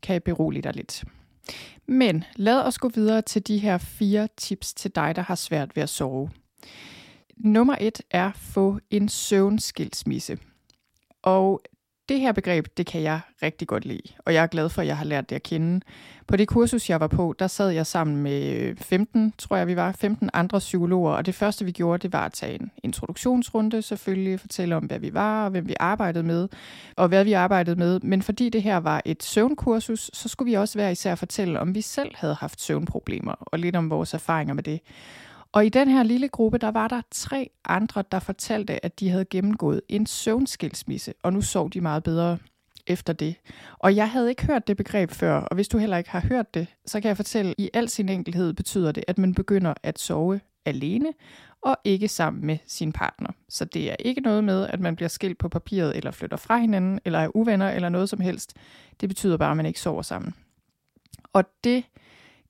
kan 0.08 0.22
berolige 0.22 0.62
dig 0.62 0.76
lidt. 0.76 1.04
Men 1.88 2.24
lad 2.36 2.62
os 2.62 2.78
gå 2.78 2.90
videre 2.90 3.22
til 3.22 3.48
de 3.48 3.58
her 3.58 3.78
fire 3.78 4.28
tips 4.38 4.74
til 4.74 4.96
dig, 4.96 5.16
der 5.16 5.22
har 5.22 5.36
svært 5.36 5.76
ved 5.76 5.84
at 5.84 5.90
sove. 5.90 6.30
Nummer 7.38 7.76
et 7.82 8.02
er 8.12 8.32
få 8.36 8.80
en 8.90 9.10
søvnskilsmisse. 9.10 10.38
Og 11.22 11.62
det 12.10 12.20
her 12.20 12.32
begreb, 12.32 12.68
det 12.78 12.86
kan 12.86 13.02
jeg 13.02 13.20
rigtig 13.44 13.68
godt 13.68 13.86
lide, 13.86 14.14
og 14.26 14.34
jeg 14.34 14.44
er 14.44 14.48
glad 14.48 14.70
for, 14.70 14.82
at 14.82 14.88
jeg 14.88 14.98
har 14.98 15.06
lært 15.06 15.30
det 15.30 15.36
at 15.36 15.44
kende. 15.44 15.82
På 16.28 16.38
det 16.38 16.48
kursus, 16.48 16.90
jeg 16.90 17.00
var 17.00 17.08
på, 17.08 17.36
der 17.40 17.48
sad 17.48 17.70
jeg 17.70 17.86
sammen 17.86 18.18
med 18.18 18.52
øh, 18.52 18.78
15, 18.78 19.34
tror 19.38 19.58
jeg 19.58 19.68
vi 19.68 19.76
var, 19.76 19.92
15 19.92 20.30
andre 20.34 20.60
psykologer, 20.60 21.12
og 21.12 21.26
det 21.26 21.36
første 21.36 21.66
vi 21.66 21.72
gjorde, 21.72 22.02
det 22.02 22.14
var 22.14 22.26
at 22.26 22.34
tage 22.34 22.56
en 22.56 22.72
introduktionsrunde, 22.84 23.82
selvfølgelig 23.82 24.40
fortælle 24.40 24.76
om, 24.76 24.84
hvad 24.84 25.00
vi 25.00 25.14
var, 25.14 25.46
og 25.46 25.52
hvem 25.52 25.68
vi 25.68 25.76
arbejdede 25.80 26.24
med, 26.24 26.48
og 26.96 27.08
hvad 27.08 27.24
vi 27.24 27.34
arbejdede 27.34 27.76
med. 27.76 28.00
Men 28.00 28.22
fordi 28.22 28.50
det 28.50 28.64
her 28.64 28.78
var 28.78 29.02
et 29.06 29.24
søvnkursus, 29.24 30.10
så 30.14 30.30
skulle 30.30 30.50
vi 30.50 30.56
også 30.56 30.80
være 30.80 30.92
især 30.92 31.16
fortælle, 31.16 31.60
om 31.60 31.76
vi 31.76 31.82
selv 31.82 32.12
havde 32.16 32.36
haft 32.36 32.62
søvnproblemer, 32.62 33.34
og 33.42 33.60
lidt 33.60 33.76
om 33.76 33.90
vores 33.90 34.14
erfaringer 34.14 34.54
med 34.54 34.64
det. 34.64 34.80
Og 35.52 35.66
i 35.66 35.70
den 35.70 35.88
her 35.88 36.04
lille 36.04 36.28
gruppe, 36.28 36.58
der 36.58 36.72
var 36.72 36.88
der 36.88 37.02
tre 37.12 37.50
andre, 37.66 38.04
der 38.12 38.20
fortalte, 38.20 38.86
at 38.86 39.00
de 39.00 39.10
havde 39.10 39.26
gennemgået 39.26 39.82
en 39.90 40.06
søvnskilsmisse, 40.06 41.14
og 41.24 41.34
nu 41.34 41.42
sov 41.42 41.70
de 41.70 41.82
meget 41.82 42.04
bedre 42.04 42.38
efter 42.88 43.14
det. 43.14 43.36
Og 43.78 43.96
jeg 43.96 44.12
havde 44.12 44.30
ikke 44.30 44.46
hørt 44.46 44.68
det 44.68 44.78
begreb 44.78 45.12
før, 45.12 45.36
og 45.36 45.56
hvis 45.56 45.68
du 45.68 45.78
heller 45.78 45.98
ikke 45.98 46.10
har 46.10 46.20
hørt 46.20 46.54
det, 46.54 46.68
så 46.86 47.02
kan 47.02 47.08
jeg 47.08 47.18
fortælle, 47.18 47.52
at 47.52 47.56
i 47.58 47.70
al 47.74 47.90
sin 47.90 48.10
enkelhed 48.10 48.54
betyder 48.54 48.92
det, 48.92 49.04
at 49.08 49.18
man 49.18 49.34
begynder 49.34 49.74
at 49.84 50.00
sove 50.00 50.40
alene 50.66 51.14
og 51.62 51.78
ikke 51.84 52.08
sammen 52.08 52.46
med 52.46 52.58
sin 52.66 52.92
partner. 52.92 53.30
Så 53.50 53.66
det 53.66 53.92
er 53.92 53.96
ikke 54.00 54.22
noget 54.22 54.44
med, 54.44 54.68
at 54.68 54.80
man 54.80 54.96
bliver 54.96 55.10
skilt 55.10 55.38
på 55.38 55.50
papiret 55.50 55.98
eller 55.98 56.12
flytter 56.12 56.38
fra 56.38 56.58
hinanden 56.58 57.00
eller 57.06 57.20
er 57.20 57.36
uvenner 57.36 57.72
eller 57.72 57.90
noget 57.90 58.10
som 58.10 58.20
helst. 58.20 58.54
Det 59.02 59.10
betyder 59.10 59.38
bare, 59.38 59.52
at 59.52 59.58
man 59.58 59.66
ikke 59.66 59.80
sover 59.80 60.02
sammen. 60.02 60.34
Og 61.34 61.44
det 61.64 61.84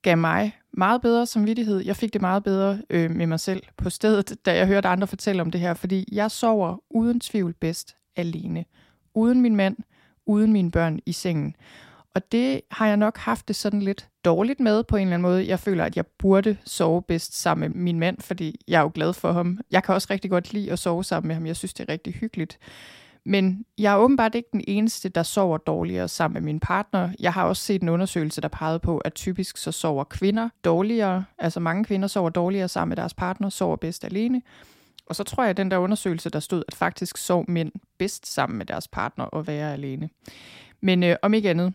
gav 0.01 0.17
mig 0.17 0.51
meget 0.77 1.01
bedre 1.01 1.25
samvittighed. 1.25 1.79
Jeg 1.79 1.95
fik 1.95 2.13
det 2.13 2.21
meget 2.21 2.43
bedre 2.43 2.79
øh, 2.89 3.11
med 3.11 3.27
mig 3.27 3.39
selv 3.39 3.63
på 3.77 3.89
stedet, 3.89 4.45
da 4.45 4.55
jeg 4.55 4.67
hørte 4.67 4.87
andre 4.87 5.07
fortælle 5.07 5.41
om 5.41 5.51
det 5.51 5.61
her, 5.61 5.73
fordi 5.73 6.09
jeg 6.11 6.31
sover 6.31 6.77
uden 6.89 7.19
tvivl 7.19 7.53
bedst 7.53 7.95
alene. 8.15 8.65
Uden 9.13 9.41
min 9.41 9.55
mand, 9.55 9.77
uden 10.25 10.53
mine 10.53 10.71
børn 10.71 10.99
i 11.05 11.11
sengen. 11.11 11.55
Og 12.15 12.31
det 12.31 12.61
har 12.71 12.87
jeg 12.87 12.97
nok 12.97 13.17
haft 13.17 13.47
det 13.47 13.55
sådan 13.55 13.81
lidt 13.81 14.09
dårligt 14.25 14.59
med 14.59 14.83
på 14.83 14.95
en 14.95 15.01
eller 15.01 15.13
anden 15.13 15.31
måde. 15.31 15.47
Jeg 15.47 15.59
føler, 15.59 15.85
at 15.85 15.95
jeg 15.95 16.05
burde 16.07 16.57
sove 16.65 17.01
bedst 17.01 17.41
sammen 17.41 17.71
med 17.71 17.81
min 17.81 17.99
mand, 17.99 18.21
fordi 18.21 18.61
jeg 18.67 18.77
er 18.77 18.81
jo 18.81 18.91
glad 18.93 19.13
for 19.13 19.31
ham. 19.31 19.59
Jeg 19.71 19.83
kan 19.83 19.95
også 19.95 20.07
rigtig 20.11 20.31
godt 20.31 20.53
lide 20.53 20.71
at 20.71 20.79
sove 20.79 21.03
sammen 21.03 21.27
med 21.27 21.35
ham. 21.35 21.45
Jeg 21.45 21.55
synes, 21.55 21.73
det 21.73 21.89
er 21.89 21.93
rigtig 21.93 22.13
hyggeligt. 22.13 22.59
Men 23.29 23.65
jeg 23.77 23.93
er 23.93 23.97
åbenbart 23.97 24.35
ikke 24.35 24.49
den 24.53 24.63
eneste, 24.67 25.09
der 25.09 25.23
sover 25.23 25.57
dårligere 25.57 26.07
sammen 26.07 26.33
med 26.33 26.41
min 26.41 26.59
partner. 26.59 27.09
Jeg 27.19 27.33
har 27.33 27.43
også 27.43 27.63
set 27.63 27.81
en 27.81 27.89
undersøgelse, 27.89 28.41
der 28.41 28.47
pegede 28.47 28.79
på, 28.79 28.97
at 28.97 29.13
typisk 29.13 29.57
så 29.57 29.71
sover 29.71 30.03
kvinder 30.03 30.49
dårligere. 30.63 31.25
Altså 31.37 31.59
mange 31.59 31.83
kvinder 31.83 32.07
sover 32.07 32.29
dårligere 32.29 32.67
sammen 32.67 32.89
med 32.89 32.97
deres 32.97 33.13
partner, 33.13 33.49
sover 33.49 33.75
bedst 33.75 34.05
alene. 34.05 34.41
Og 35.05 35.15
så 35.15 35.23
tror 35.23 35.43
jeg, 35.43 35.49
at 35.49 35.57
den 35.57 35.71
der 35.71 35.77
undersøgelse, 35.77 36.29
der 36.29 36.39
stod, 36.39 36.63
at 36.67 36.75
faktisk 36.75 37.17
sov 37.17 37.45
mænd 37.47 37.71
bedst 37.97 38.33
sammen 38.33 38.57
med 38.57 38.65
deres 38.65 38.87
partner 38.87 39.25
og 39.25 39.47
være 39.47 39.73
alene. 39.73 40.09
Men 40.81 41.03
øh, 41.03 41.15
om 41.21 41.33
ikke 41.33 41.49
andet, 41.49 41.73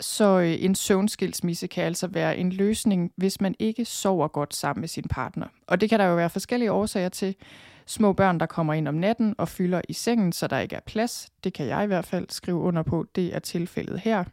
så 0.00 0.38
øh, 0.40 0.64
en 0.64 0.74
søvnskilsmisse 0.74 1.66
kan 1.66 1.84
altså 1.84 2.06
være 2.06 2.36
en 2.36 2.52
løsning, 2.52 3.12
hvis 3.16 3.40
man 3.40 3.54
ikke 3.58 3.84
sover 3.84 4.28
godt 4.28 4.54
sammen 4.54 4.80
med 4.80 4.88
sin 4.88 5.04
partner. 5.10 5.46
Og 5.66 5.80
det 5.80 5.88
kan 5.88 6.00
der 6.00 6.06
jo 6.06 6.16
være 6.16 6.30
forskellige 6.30 6.72
årsager 6.72 7.08
til. 7.08 7.34
Små 7.90 8.12
børn, 8.12 8.40
der 8.40 8.46
kommer 8.46 8.74
ind 8.74 8.88
om 8.88 8.94
natten 8.94 9.34
og 9.38 9.48
fylder 9.48 9.80
i 9.88 9.92
sengen, 9.92 10.32
så 10.32 10.46
der 10.46 10.58
ikke 10.58 10.76
er 10.76 10.80
plads. 10.86 11.30
Det 11.44 11.52
kan 11.52 11.66
jeg 11.66 11.84
i 11.84 11.86
hvert 11.86 12.06
fald 12.06 12.26
skrive 12.28 12.56
under 12.56 12.82
på. 12.82 13.06
Det 13.14 13.34
er 13.34 13.38
tilfældet 13.38 14.00
her. 14.00 14.24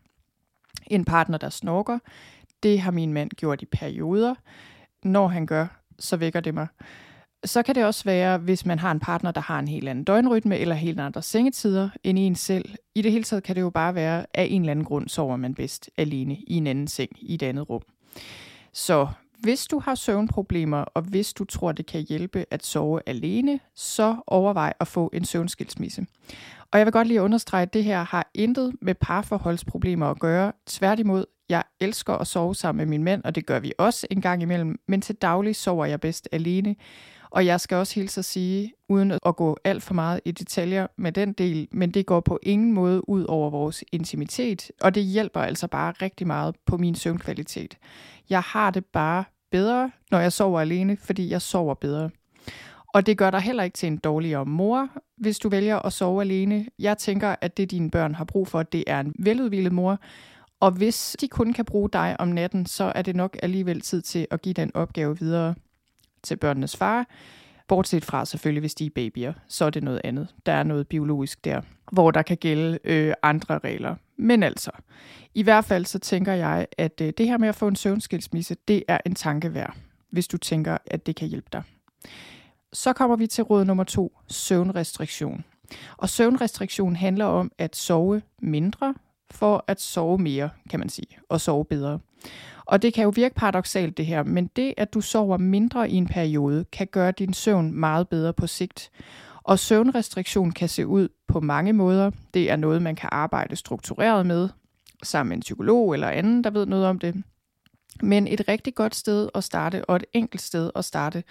En 0.88 1.06
partner, 1.06 1.38
der 1.38 1.50
snorker. 1.50 2.00
Det 2.64 2.80
har 2.80 2.92
min 2.92 3.14
mand 3.14 3.30
gjort 3.30 3.62
i 3.62 3.66
perioder. 3.66 4.36
Når 5.04 5.28
han 5.28 5.46
gør, 5.46 5.82
så 6.00 6.18
vækker 6.18 6.40
det 6.40 6.54
mig. 6.54 6.68
Så 7.46 7.64
kan 7.64 7.76
det 7.76 7.86
også 7.86 8.04
være, 8.04 8.38
hvis 8.38 8.66
man 8.66 8.80
har 8.80 8.92
en 8.92 9.00
partner, 9.00 9.32
der 9.32 9.42
har 9.42 9.60
en 9.60 9.68
helt 9.68 9.90
anden 9.90 10.06
døgnrytme 10.06 10.58
eller 10.58 10.76
helt 10.76 11.00
andre 11.00 11.22
sengetider 11.22 11.90
end 12.04 12.20
en 12.20 12.36
selv. 12.36 12.70
I 12.96 13.02
det 13.02 13.12
hele 13.12 13.24
taget 13.24 13.44
kan 13.44 13.56
det 13.56 13.62
jo 13.62 13.70
bare 13.70 13.96
være, 13.96 14.20
at 14.20 14.28
af 14.34 14.48
en 14.50 14.62
eller 14.62 14.72
anden 14.72 14.86
grund 14.86 15.10
sover 15.10 15.36
man 15.36 15.56
bedst 15.56 15.90
alene 15.98 16.36
i 16.36 16.54
en 16.54 16.68
anden 16.68 16.88
seng 16.88 17.12
i 17.22 17.34
et 17.34 17.44
andet 17.44 17.70
rum. 17.70 17.82
Så 18.74 19.08
hvis 19.40 19.68
du 19.68 19.80
har 19.80 19.96
søvnproblemer, 19.96 20.78
og 20.78 21.02
hvis 21.02 21.34
du 21.34 21.46
tror, 21.46 21.72
det 21.72 21.86
kan 21.86 22.02
hjælpe 22.10 22.46
at 22.52 22.66
sove 22.66 23.02
alene, 23.06 23.60
så 23.76 24.16
overvej 24.28 24.74
at 24.80 24.88
få 24.88 25.10
en 25.14 25.26
søvnskilsmisse. 25.26 26.06
Og 26.72 26.80
jeg 26.80 26.86
vil 26.86 26.92
godt 26.92 27.08
lige 27.08 27.22
understrege, 27.22 27.62
at 27.62 27.74
det 27.74 27.84
her 27.84 28.04
har 28.04 28.32
intet 28.34 28.74
med 28.82 28.96
parforholdsproblemer 28.96 30.06
at 30.06 30.20
gøre. 30.20 30.52
Tværtimod, 30.66 31.26
jeg 31.50 31.64
elsker 31.80 32.14
at 32.14 32.28
sove 32.28 32.56
sammen 32.56 32.78
med 32.78 32.86
min 32.86 33.04
mand, 33.04 33.24
og 33.24 33.36
det 33.36 33.46
gør 33.46 33.60
vi 33.60 33.74
også 33.78 34.08
en 34.12 34.22
gang 34.22 34.42
imellem, 34.42 34.80
men 34.88 35.02
til 35.02 35.16
daglig 35.16 35.56
sover 35.56 35.86
jeg 35.86 36.02
bedst 36.02 36.30
alene. 36.32 36.76
Og 37.30 37.46
jeg 37.46 37.60
skal 37.60 37.78
også 37.78 37.96
hilse 37.96 38.20
at 38.20 38.26
sige, 38.26 38.74
uden 38.90 39.12
at 39.12 39.36
gå 39.36 39.58
alt 39.64 39.84
for 39.84 39.94
meget 39.94 40.20
i 40.26 40.32
detaljer 40.32 40.88
med 40.98 41.12
den 41.12 41.34
del, 41.34 41.68
men 41.72 41.92
det 41.92 42.06
går 42.06 42.20
på 42.20 42.40
ingen 42.44 42.72
måde 42.72 43.10
ud 43.10 43.24
over 43.24 43.50
vores 43.50 43.84
intimitet, 43.92 44.72
og 44.82 44.96
det 44.96 45.04
hjælper 45.04 45.42
altså 45.42 45.68
bare 45.68 45.94
rigtig 46.02 46.28
meget 46.28 46.56
på 46.66 46.78
min 46.78 46.96
søvnkvalitet. 46.96 47.78
Jeg 48.30 48.42
har 48.42 48.72
det 48.72 48.86
bare 48.86 49.24
bedre, 49.52 49.92
når 50.12 50.20
jeg 50.20 50.34
sover 50.34 50.62
alene, 50.62 50.98
fordi 50.98 51.30
jeg 51.30 51.42
sover 51.42 51.74
bedre. 51.74 52.10
Og 52.94 53.06
det 53.06 53.18
gør 53.18 53.32
dig 53.32 53.42
heller 53.42 53.64
ikke 53.64 53.76
til 53.76 53.88
en 53.88 53.98
dårligere 53.98 54.46
mor, 54.46 54.90
hvis 55.18 55.40
du 55.40 55.50
vælger 55.50 55.80
at 55.80 55.94
sove 55.94 56.22
alene. 56.22 56.66
Jeg 56.80 56.98
tænker, 56.98 57.36
at 57.42 57.58
det 57.58 57.72
dine 57.72 57.92
børn 57.92 58.16
har 58.16 58.26
brug 58.26 58.48
for, 58.48 58.64
det 58.64 58.84
er 58.88 59.00
en 59.00 59.14
veludvildet 59.20 59.74
mor. 59.74 60.00
Og 60.60 60.72
hvis 60.72 61.16
de 61.22 61.28
kun 61.28 61.54
kan 61.54 61.66
bruge 61.66 61.90
dig 61.94 62.16
om 62.20 62.28
natten, 62.28 62.66
så 62.66 62.92
er 62.96 63.02
det 63.02 63.16
nok 63.16 63.38
alligevel 63.44 63.82
tid 63.82 64.02
til 64.02 64.28
at 64.32 64.42
give 64.42 64.54
den 64.54 64.72
opgave 64.74 65.20
videre 65.20 65.56
til 66.28 66.36
børnenes 66.36 66.78
far. 66.78 67.08
Bortset 67.68 68.06
fra 68.06 68.26
selvfølgelig, 68.26 68.60
hvis 68.60 68.76
de 68.76 68.86
er 68.86 68.90
babyer, 68.96 69.34
så 69.48 69.66
er 69.66 69.70
det 69.70 69.84
noget 69.84 70.02
andet. 70.04 70.28
Der 70.46 70.52
er 70.52 70.64
noget 70.64 70.88
biologisk 70.88 71.46
der, 71.46 71.62
hvor 71.92 72.12
der 72.12 72.22
kan 72.22 72.38
gælde 72.38 72.80
øh, 72.84 73.14
andre 73.24 73.60
regler. 73.60 73.96
Men 74.18 74.44
altså, 74.44 74.72
i 75.36 75.44
hvert 75.44 75.66
fald 75.66 75.86
så 75.86 76.00
tænker 76.00 76.34
jeg, 76.34 76.68
at 76.78 77.02
øh, 77.02 77.14
det 77.18 77.28
her 77.28 77.38
med 77.38 77.50
at 77.50 77.56
få 77.56 77.68
en 77.68 77.76
søvnskilsmisse, 77.76 78.56
det 78.68 78.84
er 78.88 78.98
en 79.06 79.16
tanke 79.16 79.54
værd, 79.54 79.76
hvis 80.10 80.28
du 80.28 80.38
tænker, 80.38 80.78
at 80.86 81.06
det 81.06 81.16
kan 81.16 81.28
hjælpe 81.28 81.50
dig. 81.54 81.64
Så 82.74 82.94
kommer 82.94 83.16
vi 83.16 83.28
til 83.28 83.44
råd 83.44 83.66
nummer 83.66 83.84
to, 83.84 84.18
søvnrestriktion. 84.28 85.44
Og 85.98 86.10
søvnrestriktion 86.10 86.96
handler 86.96 87.26
om 87.26 87.52
at 87.58 87.76
sove 87.76 88.22
mindre 88.42 88.96
for 89.32 89.64
at 89.68 89.82
sove 89.82 90.18
mere, 90.18 90.50
kan 90.70 90.80
man 90.80 90.90
sige, 90.90 91.18
og 91.30 91.42
sove 91.42 91.66
bedre. 91.66 92.00
Og 92.68 92.82
det 92.82 92.94
kan 92.94 93.04
jo 93.04 93.12
virke 93.16 93.36
paradoxalt 93.36 93.98
det 93.98 94.06
her, 94.06 94.24
men 94.24 94.48
det, 94.56 94.74
at 94.78 94.94
du 94.94 95.02
sover 95.02 95.38
mindre 95.38 95.90
i 95.90 95.96
en 95.96 96.08
periode, 96.08 96.66
kan 96.72 96.88
gøre 96.88 97.12
din 97.12 97.34
søvn 97.34 97.74
meget 97.74 98.10
bedre 98.10 98.34
på 98.34 98.48
sigt. 98.48 98.92
Og 99.44 99.60
søvnrestriktion 99.60 100.52
kan 100.52 100.70
se 100.70 100.88
ud 100.88 101.10
på 101.28 101.40
mange 101.40 101.74
måder. 101.74 102.12
Det 102.34 102.52
er 102.52 102.56
noget, 102.56 102.82
man 102.82 102.96
kan 102.96 103.10
arbejde 103.12 103.56
struktureret 103.56 104.26
med, 104.26 104.50
sammen 105.04 105.30
med 105.30 105.38
en 105.38 105.42
psykolog 105.42 105.94
eller 105.94 106.10
anden, 106.10 106.44
der 106.44 106.50
ved 106.50 106.66
noget 106.66 106.86
om 106.86 107.00
det. 107.00 107.24
Men 108.02 108.28
et 108.28 108.42
rigtig 108.48 108.76
godt 108.76 108.96
sted 108.96 109.30
at 109.36 109.44
starte, 109.44 109.86
og 109.86 109.96
et 109.96 110.06
enkelt 110.14 110.42
sted 110.42 110.72
at 110.76 110.86
starte, 110.86 111.24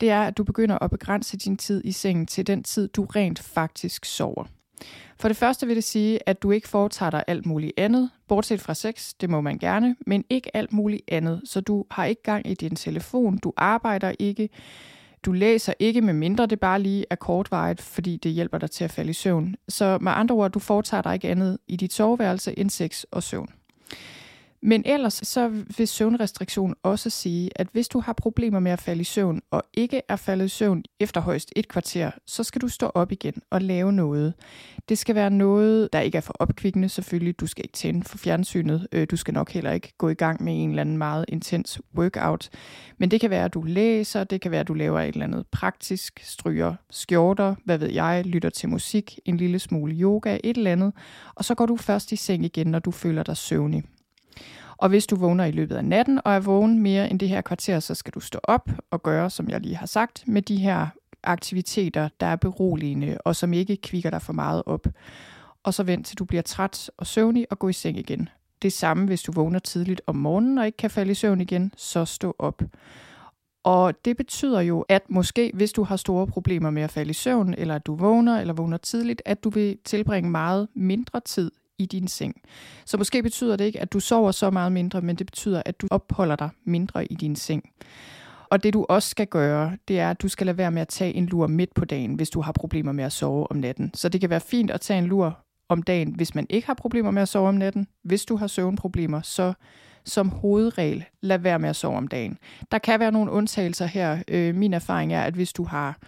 det 0.00 0.10
er, 0.10 0.22
at 0.22 0.38
du 0.38 0.44
begynder 0.44 0.78
at 0.78 0.90
begrænse 0.90 1.36
din 1.36 1.56
tid 1.56 1.84
i 1.84 1.92
sengen 1.92 2.26
til 2.26 2.46
den 2.46 2.62
tid, 2.62 2.88
du 2.88 3.04
rent 3.04 3.38
faktisk 3.38 4.04
sover. 4.04 4.44
For 5.18 5.28
det 5.28 5.36
første 5.36 5.66
vil 5.66 5.76
det 5.76 5.84
sige, 5.84 6.28
at 6.28 6.42
du 6.42 6.50
ikke 6.50 6.68
foretager 6.68 7.10
dig 7.10 7.24
alt 7.26 7.46
muligt 7.46 7.72
andet, 7.76 8.10
bortset 8.28 8.60
fra 8.60 8.74
sex, 8.74 9.12
det 9.20 9.30
må 9.30 9.40
man 9.40 9.58
gerne, 9.58 9.96
men 10.06 10.24
ikke 10.30 10.56
alt 10.56 10.72
muligt 10.72 11.02
andet. 11.08 11.42
Så 11.44 11.60
du 11.60 11.84
har 11.90 12.04
ikke 12.04 12.22
gang 12.22 12.50
i 12.50 12.54
din 12.54 12.76
telefon, 12.76 13.38
du 13.38 13.52
arbejder 13.56 14.12
ikke, 14.18 14.48
du 15.22 15.32
læser 15.32 15.72
ikke, 15.78 16.00
med 16.00 16.14
mindre 16.14 16.46
det 16.46 16.60
bare 16.60 16.80
lige 16.80 17.04
er 17.10 17.14
kortvarigt, 17.14 17.80
fordi 17.80 18.16
det 18.16 18.32
hjælper 18.32 18.58
dig 18.58 18.70
til 18.70 18.84
at 18.84 18.90
falde 18.90 19.10
i 19.10 19.12
søvn. 19.12 19.54
Så 19.68 19.98
med 20.00 20.12
andre 20.12 20.34
ord, 20.34 20.50
du 20.50 20.58
foretager 20.58 21.02
dig 21.02 21.14
ikke 21.14 21.28
andet 21.28 21.58
i 21.68 21.76
dit 21.76 21.92
soveværelse 21.92 22.58
end 22.58 22.70
sex 22.70 23.04
og 23.10 23.22
søvn. 23.22 23.48
Men 24.62 24.82
ellers 24.86 25.14
så 25.14 25.48
vil 25.76 25.88
søvnrestriktion 25.88 26.74
også 26.82 27.10
sige, 27.10 27.50
at 27.56 27.68
hvis 27.72 27.88
du 27.88 28.00
har 28.00 28.12
problemer 28.12 28.60
med 28.60 28.72
at 28.72 28.80
falde 28.80 29.00
i 29.00 29.04
søvn, 29.04 29.42
og 29.50 29.62
ikke 29.74 30.02
er 30.08 30.16
faldet 30.16 30.46
i 30.46 30.48
søvn 30.48 30.84
efter 31.00 31.20
højst 31.20 31.52
et 31.56 31.68
kvarter, 31.68 32.10
så 32.26 32.44
skal 32.44 32.60
du 32.60 32.68
stå 32.68 32.90
op 32.94 33.12
igen 33.12 33.34
og 33.50 33.62
lave 33.62 33.92
noget. 33.92 34.34
Det 34.88 34.98
skal 34.98 35.14
være 35.14 35.30
noget, 35.30 35.92
der 35.92 36.00
ikke 36.00 36.16
er 36.16 36.22
for 36.22 36.34
opkvikkende 36.38 36.88
selvfølgelig. 36.88 37.40
Du 37.40 37.46
skal 37.46 37.64
ikke 37.64 37.72
tænde 37.72 38.04
for 38.04 38.18
fjernsynet. 38.18 38.88
Øh, 38.92 39.06
du 39.10 39.16
skal 39.16 39.34
nok 39.34 39.50
heller 39.50 39.72
ikke 39.72 39.92
gå 39.98 40.08
i 40.08 40.14
gang 40.14 40.42
med 40.42 40.62
en 40.62 40.70
eller 40.70 40.80
anden 40.80 40.98
meget 40.98 41.24
intens 41.28 41.80
workout. 41.96 42.50
Men 42.98 43.10
det 43.10 43.20
kan 43.20 43.30
være, 43.30 43.44
at 43.44 43.54
du 43.54 43.62
læser, 43.62 44.24
det 44.24 44.40
kan 44.40 44.50
være, 44.50 44.60
at 44.60 44.68
du 44.68 44.74
laver 44.74 45.00
et 45.00 45.08
eller 45.08 45.26
andet 45.26 45.46
praktisk, 45.46 46.20
stryger 46.24 46.74
skjorter, 46.90 47.54
hvad 47.64 47.78
ved 47.78 47.90
jeg, 47.90 48.26
lytter 48.26 48.50
til 48.50 48.68
musik, 48.68 49.18
en 49.24 49.36
lille 49.36 49.58
smule 49.58 49.94
yoga, 49.94 50.38
et 50.44 50.56
eller 50.56 50.72
andet. 50.72 50.92
Og 51.34 51.44
så 51.44 51.54
går 51.54 51.66
du 51.66 51.76
først 51.76 52.12
i 52.12 52.16
seng 52.16 52.44
igen, 52.44 52.66
når 52.66 52.78
du 52.78 52.90
føler 52.90 53.22
dig 53.22 53.36
søvnig. 53.36 53.84
Og 54.76 54.88
hvis 54.88 55.06
du 55.06 55.16
vågner 55.16 55.44
i 55.44 55.50
løbet 55.50 55.76
af 55.76 55.84
natten 55.84 56.20
og 56.24 56.32
er 56.32 56.40
vågen 56.40 56.78
mere 56.78 57.10
end 57.10 57.20
det 57.20 57.28
her 57.28 57.40
kvarter, 57.40 57.80
så 57.80 57.94
skal 57.94 58.12
du 58.12 58.20
stå 58.20 58.38
op 58.42 58.70
og 58.90 59.02
gøre, 59.02 59.30
som 59.30 59.48
jeg 59.48 59.60
lige 59.60 59.76
har 59.76 59.86
sagt, 59.86 60.24
med 60.26 60.42
de 60.42 60.56
her 60.56 60.86
aktiviteter, 61.22 62.08
der 62.20 62.26
er 62.26 62.36
beroligende 62.36 63.18
og 63.24 63.36
som 63.36 63.52
ikke 63.52 63.76
kvikker 63.76 64.10
dig 64.10 64.22
for 64.22 64.32
meget 64.32 64.62
op. 64.66 64.86
Og 65.62 65.74
så 65.74 65.82
vent 65.82 66.06
til 66.06 66.18
du 66.18 66.24
bliver 66.24 66.42
træt 66.42 66.90
og 66.96 67.06
søvnig 67.06 67.46
og 67.50 67.58
gå 67.58 67.68
i 67.68 67.72
seng 67.72 67.98
igen. 67.98 68.28
Det 68.62 68.72
samme, 68.72 69.06
hvis 69.06 69.22
du 69.22 69.32
vågner 69.32 69.58
tidligt 69.58 70.02
om 70.06 70.16
morgenen 70.16 70.58
og 70.58 70.66
ikke 70.66 70.76
kan 70.76 70.90
falde 70.90 71.10
i 71.10 71.14
søvn 71.14 71.40
igen, 71.40 71.72
så 71.76 72.04
stå 72.04 72.36
op. 72.38 72.62
Og 73.64 74.04
det 74.04 74.16
betyder 74.16 74.60
jo, 74.60 74.84
at 74.88 75.02
måske 75.08 75.50
hvis 75.54 75.72
du 75.72 75.82
har 75.82 75.96
store 75.96 76.26
problemer 76.26 76.70
med 76.70 76.82
at 76.82 76.90
falde 76.90 77.10
i 77.10 77.14
søvn, 77.14 77.54
eller 77.58 77.74
at 77.74 77.86
du 77.86 77.94
vågner 77.94 78.40
eller 78.40 78.54
vågner 78.54 78.76
tidligt, 78.76 79.22
at 79.24 79.44
du 79.44 79.50
vil 79.50 79.78
tilbringe 79.84 80.30
meget 80.30 80.68
mindre 80.74 81.20
tid 81.20 81.50
i 81.80 81.86
din 81.86 82.08
seng. 82.08 82.34
Så 82.84 82.96
måske 82.96 83.22
betyder 83.22 83.56
det 83.56 83.64
ikke, 83.64 83.80
at 83.80 83.92
du 83.92 84.00
sover 84.00 84.30
så 84.32 84.50
meget 84.50 84.72
mindre, 84.72 85.00
men 85.00 85.16
det 85.16 85.26
betyder, 85.26 85.62
at 85.66 85.80
du 85.80 85.88
opholder 85.90 86.36
dig 86.36 86.48
mindre 86.64 87.12
i 87.12 87.14
din 87.14 87.36
seng. 87.36 87.70
Og 88.50 88.62
det 88.62 88.74
du 88.74 88.86
også 88.88 89.08
skal 89.08 89.26
gøre, 89.26 89.76
det 89.88 90.00
er, 90.00 90.10
at 90.10 90.22
du 90.22 90.28
skal 90.28 90.46
lade 90.46 90.58
være 90.58 90.70
med 90.70 90.82
at 90.82 90.88
tage 90.88 91.14
en 91.14 91.26
lur 91.26 91.46
midt 91.46 91.74
på 91.74 91.84
dagen, 91.84 92.14
hvis 92.14 92.30
du 92.30 92.40
har 92.40 92.52
problemer 92.52 92.92
med 92.92 93.04
at 93.04 93.12
sove 93.12 93.50
om 93.50 93.56
natten. 93.56 93.90
Så 93.94 94.08
det 94.08 94.20
kan 94.20 94.30
være 94.30 94.40
fint 94.40 94.70
at 94.70 94.80
tage 94.80 94.98
en 94.98 95.06
lur 95.06 95.38
om 95.68 95.82
dagen, 95.82 96.14
hvis 96.14 96.34
man 96.34 96.46
ikke 96.50 96.66
har 96.66 96.74
problemer 96.74 97.10
med 97.10 97.22
at 97.22 97.28
sove 97.28 97.48
om 97.48 97.54
natten. 97.54 97.86
Hvis 98.04 98.24
du 98.24 98.36
har 98.36 98.46
søvnproblemer, 98.46 99.20
så 99.22 99.52
som 100.04 100.28
hovedregel 100.28 101.04
lad 101.22 101.38
være 101.38 101.58
med 101.58 101.68
at 101.68 101.76
sove 101.76 101.96
om 101.96 102.08
dagen. 102.08 102.38
Der 102.70 102.78
kan 102.78 103.00
være 103.00 103.12
nogle 103.12 103.30
undtagelser 103.30 103.86
her. 103.86 104.22
Øh, 104.28 104.54
min 104.54 104.74
erfaring 104.74 105.12
er, 105.12 105.22
at 105.22 105.34
hvis 105.34 105.52
du 105.52 105.64
har 105.64 105.98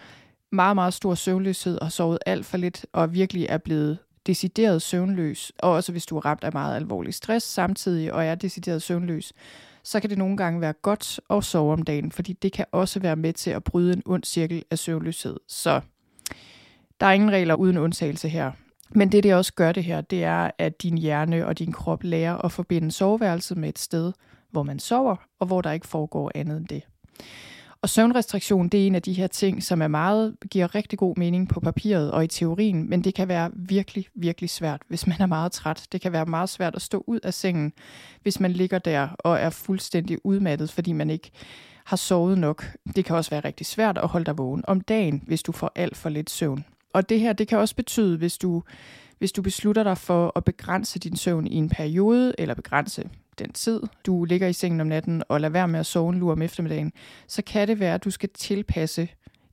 meget, 0.51 0.75
meget 0.75 0.93
stor 0.93 1.15
søvnløshed 1.15 1.81
og 1.81 1.91
sovet 1.91 2.19
alt 2.25 2.45
for 2.45 2.57
lidt, 2.57 2.85
og 2.93 3.13
virkelig 3.13 3.45
er 3.49 3.57
blevet 3.57 3.97
decideret 4.27 4.81
søvnløs, 4.81 5.51
og 5.59 5.71
også 5.71 5.91
hvis 5.91 6.05
du 6.05 6.17
er 6.17 6.25
ramt 6.25 6.43
af 6.43 6.53
meget 6.53 6.75
alvorlig 6.75 7.13
stress 7.13 7.45
samtidig 7.45 8.13
og 8.13 8.25
er 8.25 8.35
decideret 8.35 8.81
søvnløs, 8.81 9.33
så 9.83 9.99
kan 9.99 10.09
det 10.09 10.17
nogle 10.17 10.37
gange 10.37 10.61
være 10.61 10.73
godt 10.73 11.19
at 11.29 11.43
sove 11.43 11.73
om 11.73 11.83
dagen, 11.83 12.11
fordi 12.11 12.33
det 12.33 12.51
kan 12.51 12.65
også 12.71 12.99
være 12.99 13.15
med 13.15 13.33
til 13.33 13.49
at 13.49 13.63
bryde 13.63 13.93
en 13.93 14.03
ond 14.05 14.23
cirkel 14.23 14.63
af 14.71 14.79
søvnløshed. 14.79 15.37
Så 15.47 15.81
der 16.99 17.05
er 17.05 17.11
ingen 17.11 17.31
regler 17.31 17.55
uden 17.55 17.77
undtagelse 17.77 18.29
her. 18.29 18.51
Men 18.89 19.11
det, 19.11 19.23
det 19.23 19.35
også 19.35 19.53
gør 19.53 19.71
det 19.71 19.83
her, 19.83 20.01
det 20.01 20.23
er, 20.23 20.51
at 20.57 20.83
din 20.83 20.97
hjerne 20.97 21.45
og 21.45 21.59
din 21.59 21.71
krop 21.71 22.03
lærer 22.03 22.37
at 22.37 22.51
forbinde 22.51 22.91
soveværelset 22.91 23.57
med 23.57 23.69
et 23.69 23.79
sted, 23.79 24.13
hvor 24.51 24.63
man 24.63 24.79
sover, 24.79 25.15
og 25.39 25.47
hvor 25.47 25.61
der 25.61 25.71
ikke 25.71 25.87
foregår 25.87 26.31
andet 26.35 26.57
end 26.57 26.67
det. 26.67 26.81
Og 27.83 27.89
søvnrestriktion, 27.89 28.67
det 28.67 28.83
er 28.83 28.87
en 28.87 28.95
af 28.95 29.01
de 29.01 29.13
her 29.13 29.27
ting, 29.27 29.63
som 29.63 29.81
er 29.81 29.87
meget, 29.87 30.35
giver 30.51 30.75
rigtig 30.75 30.99
god 30.99 31.17
mening 31.17 31.49
på 31.49 31.59
papiret 31.59 32.11
og 32.11 32.23
i 32.23 32.27
teorien, 32.27 32.89
men 32.89 33.03
det 33.03 33.15
kan 33.15 33.27
være 33.27 33.51
virkelig, 33.55 34.07
virkelig 34.15 34.49
svært, 34.49 34.81
hvis 34.87 35.07
man 35.07 35.15
er 35.19 35.25
meget 35.25 35.51
træt. 35.51 35.87
Det 35.91 36.01
kan 36.01 36.11
være 36.11 36.25
meget 36.25 36.49
svært 36.49 36.75
at 36.75 36.81
stå 36.81 37.03
ud 37.07 37.19
af 37.23 37.33
sengen, 37.33 37.73
hvis 38.21 38.39
man 38.39 38.51
ligger 38.51 38.79
der 38.79 39.07
og 39.19 39.39
er 39.39 39.49
fuldstændig 39.49 40.25
udmattet, 40.25 40.71
fordi 40.71 40.93
man 40.93 41.09
ikke 41.09 41.31
har 41.83 41.97
sovet 41.97 42.37
nok. 42.37 42.65
Det 42.95 43.05
kan 43.05 43.15
også 43.15 43.29
være 43.29 43.45
rigtig 43.45 43.65
svært 43.65 43.97
at 43.97 44.07
holde 44.07 44.25
dig 44.25 44.37
vågen 44.37 44.63
om 44.67 44.81
dagen, 44.81 45.23
hvis 45.27 45.43
du 45.43 45.51
får 45.51 45.71
alt 45.75 45.97
for 45.97 46.09
lidt 46.09 46.29
søvn. 46.29 46.65
Og 46.93 47.09
det 47.09 47.19
her, 47.19 47.33
det 47.33 47.47
kan 47.47 47.57
også 47.57 47.75
betyde, 47.75 48.17
hvis 48.17 48.37
du, 48.37 48.63
hvis 49.19 49.31
du 49.31 49.41
beslutter 49.41 49.83
dig 49.83 49.97
for 49.97 50.31
at 50.35 50.43
begrænse 50.43 50.99
din 50.99 51.15
søvn 51.15 51.47
i 51.47 51.55
en 51.55 51.69
periode, 51.69 52.35
eller 52.37 52.53
begrænse 52.53 53.09
den 53.39 53.53
tid, 53.53 53.81
du 54.05 54.25
ligger 54.25 54.47
i 54.47 54.53
sengen 54.53 54.81
om 54.81 54.87
natten, 54.87 55.23
og 55.29 55.41
lader 55.41 55.51
være 55.51 55.67
med 55.67 55.79
at 55.79 55.85
sove 55.85 56.13
en 56.13 56.19
lur 56.19 56.31
om 56.31 56.41
eftermiddagen, 56.41 56.91
så 57.27 57.41
kan 57.41 57.67
det 57.67 57.79
være, 57.79 57.93
at 57.93 58.03
du 58.03 58.11
skal 58.11 58.29
tilpasse 58.33 59.07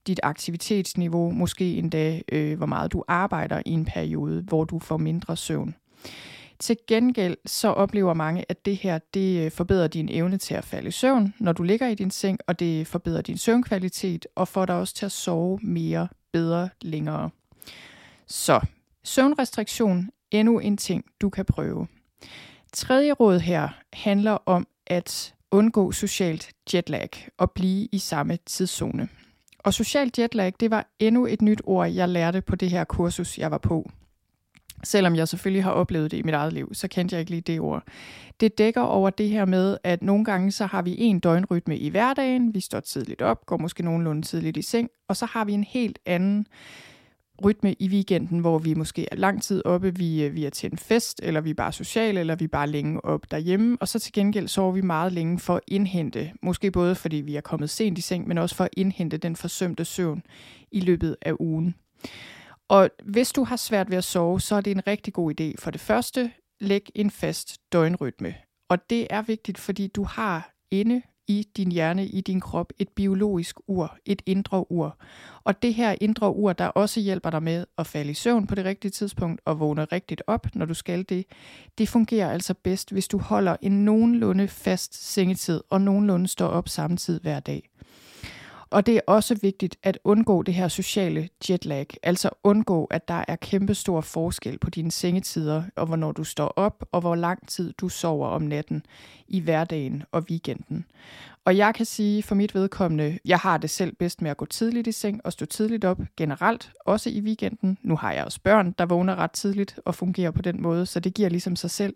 dit 0.07 0.21
aktivitetsniveau, 0.23 1.31
måske 1.31 1.77
endda 1.77 2.21
øh, 2.33 2.57
hvor 2.57 2.67
meget 2.67 2.93
du 2.93 3.05
arbejder 3.09 3.63
i 3.67 3.71
en 3.71 3.85
periode, 3.85 4.43
hvor 4.43 4.65
du 4.65 4.79
får 4.79 4.97
mindre 4.97 5.37
søvn. 5.37 5.75
Til 6.59 6.77
gengæld 6.87 7.37
så 7.47 7.69
oplever 7.69 8.15
mange, 8.15 8.45
at 8.49 8.65
det 8.65 8.77
her 8.77 8.99
det 9.15 9.45
øh, 9.45 9.51
forbedrer 9.51 9.89
din 9.89 10.09
evne 10.13 10.39
til 10.39 10.55
at 10.55 10.65
falde 10.65 10.89
i 10.89 10.91
søvn, 10.91 11.35
når 11.39 11.53
du 11.53 11.63
ligger 11.63 11.89
i 11.89 11.95
din 11.95 12.11
seng, 12.11 12.39
og 12.47 12.61
det 12.61 12.87
forbedrer 12.87 13.23
din 13.23 13.39
søvnkvalitet 13.39 14.27
og 14.35 14.49
får 14.49 14.67
dig 14.67 14.75
også 14.75 14.95
til 14.95 15.07
at 15.07 15.13
sove 15.13 15.59
mere, 15.63 16.09
bedre, 16.33 16.69
længere. 16.83 17.31
Så 18.27 18.61
søvnrestriktion, 19.05 20.11
endnu 20.31 20.59
en 20.59 20.77
ting, 20.77 21.05
du 21.21 21.31
kan 21.31 21.45
prøve. 21.45 21.87
Tredje 22.73 23.13
råd 23.13 23.39
her 23.39 23.69
handler 23.93 24.39
om 24.47 24.67
at 24.87 25.35
undgå 25.51 25.93
socialt 25.93 26.51
jetlag 26.75 27.11
og 27.39 27.51
blive 27.51 27.89
i 27.93 27.99
samme 27.99 28.39
tidszone. 28.47 29.09
Og 29.59 29.75
social 29.75 30.11
jetlag, 30.19 30.53
det 30.61 30.71
var 30.71 30.87
endnu 30.99 31.27
et 31.27 31.43
nyt 31.43 31.63
ord, 31.65 31.89
jeg 31.89 32.09
lærte 32.09 32.41
på 32.41 32.57
det 32.57 32.71
her 32.71 32.85
kursus, 32.85 33.39
jeg 33.39 33.51
var 33.51 33.59
på. 33.59 33.91
Selvom 34.85 35.17
jeg 35.17 35.29
selvfølgelig 35.29 35.65
har 35.65 35.71
oplevet 35.71 36.11
det 36.11 36.17
i 36.17 36.23
mit 36.23 36.35
eget 36.35 36.53
liv, 36.53 36.75
så 36.75 36.89
kendte 36.89 37.15
jeg 37.15 37.21
ikke 37.21 37.31
lige 37.31 37.41
det 37.41 37.61
ord. 37.61 37.83
Det 38.41 38.59
dækker 38.59 38.81
over 38.81 39.11
det 39.11 39.29
her 39.29 39.45
med, 39.45 39.77
at 39.85 40.03
nogle 40.03 40.25
gange 40.25 40.53
så 40.53 40.67
har 40.67 40.83
vi 40.83 40.97
en 40.99 41.21
døgnrytme 41.21 41.79
i 41.79 41.89
hverdagen, 41.89 42.55
vi 42.55 42.61
står 42.61 42.81
tidligt 42.81 43.23
op, 43.23 43.47
går 43.47 43.57
måske 43.57 43.83
nogenlunde 43.83 44.23
tidligt 44.23 44.57
i 44.57 44.63
seng, 44.63 44.89
og 45.09 45.17
så 45.17 45.27
har 45.27 45.45
vi 45.45 45.53
en 45.53 45.65
helt 45.65 45.99
anden 46.07 46.47
rytme 47.45 47.73
i 47.79 47.89
weekenden, 47.89 48.39
hvor 48.39 48.59
vi 48.59 48.75
måske 48.75 49.09
er 49.13 49.17
lang 49.17 49.43
tid 49.43 49.63
oppe, 49.65 49.95
vi, 49.95 50.25
øh, 50.25 50.35
vi 50.35 50.45
er 50.45 50.51
til 50.51 50.73
en 50.73 50.79
fest, 50.79 51.21
eller 51.23 51.41
vi 51.41 51.51
er 51.51 51.55
bare 51.55 51.73
sociale, 51.73 52.21
eller 52.21 52.35
vi 52.35 52.45
er 52.45 52.49
bare 52.49 52.67
længe 52.67 53.05
op 53.05 53.31
derhjemme, 53.31 53.77
og 53.81 53.89
så 53.89 53.99
til 53.99 54.13
gengæld 54.13 54.49
sover 54.49 54.73
vi 54.73 54.81
meget 54.81 55.13
længe 55.13 55.39
for 55.39 55.57
at 55.57 55.63
indhente, 55.69 56.33
måske 56.43 56.71
både 56.71 56.95
fordi 56.95 57.17
vi 57.17 57.37
er 57.37 57.41
kommet 57.41 57.71
sent 57.71 57.99
i 57.99 58.01
seng, 58.01 58.29
men 58.29 58.39
også 58.39 58.55
for 58.55 58.65
at 58.65 58.71
indhente 58.77 59.17
den 59.17 59.37
forsømte 59.37 59.85
søvn 59.85 60.23
i 60.73 60.81
løbet 60.81 61.17
af 61.23 61.33
ugen. 61.41 61.75
Og 62.69 62.91
hvis 63.05 63.33
du 63.33 63.45
har 63.45 63.57
svært 63.57 63.91
ved 63.91 63.99
at 63.99 64.05
sove, 64.05 64.41
så 64.41 64.55
er 64.55 64.61
det 64.61 64.71
en 64.71 64.87
rigtig 64.87 65.13
god 65.13 65.41
idé. 65.41 65.55
For 65.59 65.71
det 65.71 65.81
første, 65.81 66.31
læg 66.61 66.91
en 66.95 67.11
fast 67.11 67.59
døgnrytme. 67.73 68.35
Og 68.69 68.91
det 68.91 69.07
er 69.11 69.23
vigtigt, 69.23 69.59
fordi 69.59 69.87
du 69.87 70.05
har 70.05 70.53
inde 70.71 71.03
i 71.31 71.47
din 71.57 71.73
hjerne, 71.73 72.07
i 72.07 72.21
din 72.21 72.41
krop, 72.41 72.73
et 72.79 72.89
biologisk 72.89 73.57
ur, 73.67 73.97
et 74.05 74.23
indre 74.27 74.73
ur. 74.73 74.97
Og 75.45 75.63
det 75.63 75.75
her 75.75 75.95
indre 76.01 76.35
ur, 76.35 76.53
der 76.53 76.67
også 76.67 77.01
hjælper 77.01 77.31
dig 77.31 77.43
med 77.43 77.67
at 77.79 77.87
falde 77.87 78.11
i 78.11 78.15
søvn 78.15 78.47
på 78.47 78.55
det 78.55 78.65
rigtige 78.65 78.91
tidspunkt 78.91 79.41
og 79.45 79.61
vågne 79.61 79.85
rigtigt 79.85 80.23
op, 80.27 80.47
når 80.55 80.67
du 80.67 80.75
skal 80.75 81.05
det, 81.09 81.25
det 81.79 81.89
fungerer 81.89 82.31
altså 82.31 82.55
bedst, 82.55 82.93
hvis 82.93 83.09
du 83.09 83.19
holder 83.19 83.57
en 83.63 83.85
nogenlunde 83.85 84.49
fast 84.49 85.13
sengetid 85.13 85.61
og 85.71 85.81
nogenlunde 85.81 86.29
står 86.29 86.47
op 86.47 86.69
samtidig 86.69 87.23
hver 87.23 87.41
dag. 87.41 87.71
Og 88.71 88.87
det 88.87 88.97
er 88.97 89.01
også 89.07 89.35
vigtigt 89.43 89.77
at 89.83 89.99
undgå 90.05 90.43
det 90.43 90.55
her 90.55 90.69
sociale 90.69 91.29
jetlag, 91.51 91.87
altså 92.03 92.31
undgå, 92.45 92.85
at 92.85 93.09
der 93.09 93.25
er 93.29 93.37
kæmpe 93.37 93.75
stor 93.75 94.01
forskel 94.01 94.59
på 94.59 94.71
dine 94.71 94.91
sengetider, 94.91 95.63
og 95.77 95.87
hvornår 95.87 96.13
du 96.13 96.25
står 96.25 96.47
op, 96.47 96.85
og 96.93 97.01
hvor 97.01 97.15
lang 97.15 97.49
tid 97.49 97.73
du 97.73 97.89
sover 97.89 98.29
om 98.29 98.43
natten 98.43 98.83
i 99.29 99.41
hverdagen 99.41 100.03
og 100.13 100.25
weekenden. 100.31 100.85
Og 101.45 101.57
jeg 101.57 101.75
kan 101.75 101.87
sige 101.87 102.23
for 102.23 102.35
mit 102.35 102.55
vedkommende, 102.55 103.19
jeg 103.25 103.39
har 103.39 103.59
det 103.59 103.71
selv 103.71 103.97
bedst 103.97 104.23
med 104.23 104.31
at 104.31 104.37
gå 104.37 104.45
tidligt 104.45 104.87
i 104.87 104.93
seng 104.93 105.21
og 105.25 105.33
stå 105.33 105.47
tidligt 105.47 105.85
op 105.85 105.99
generelt, 106.17 106.73
også 106.81 107.11
i 107.11 107.21
weekenden. 107.21 107.79
Nu 107.83 107.97
har 107.97 108.13
jeg 108.13 108.25
også 108.25 108.41
børn, 108.43 108.75
der 108.79 108.87
vågner 108.87 109.17
ret 109.17 109.31
tidligt 109.31 109.81
og 109.85 109.95
fungerer 109.95 110.31
på 110.31 110.43
den 110.43 110.63
måde, 110.63 110.87
så 110.87 111.01
det 111.01 111.15
giver 111.15 111.29
ligesom 111.29 111.57
sig 111.57 111.71
selv. 111.71 111.95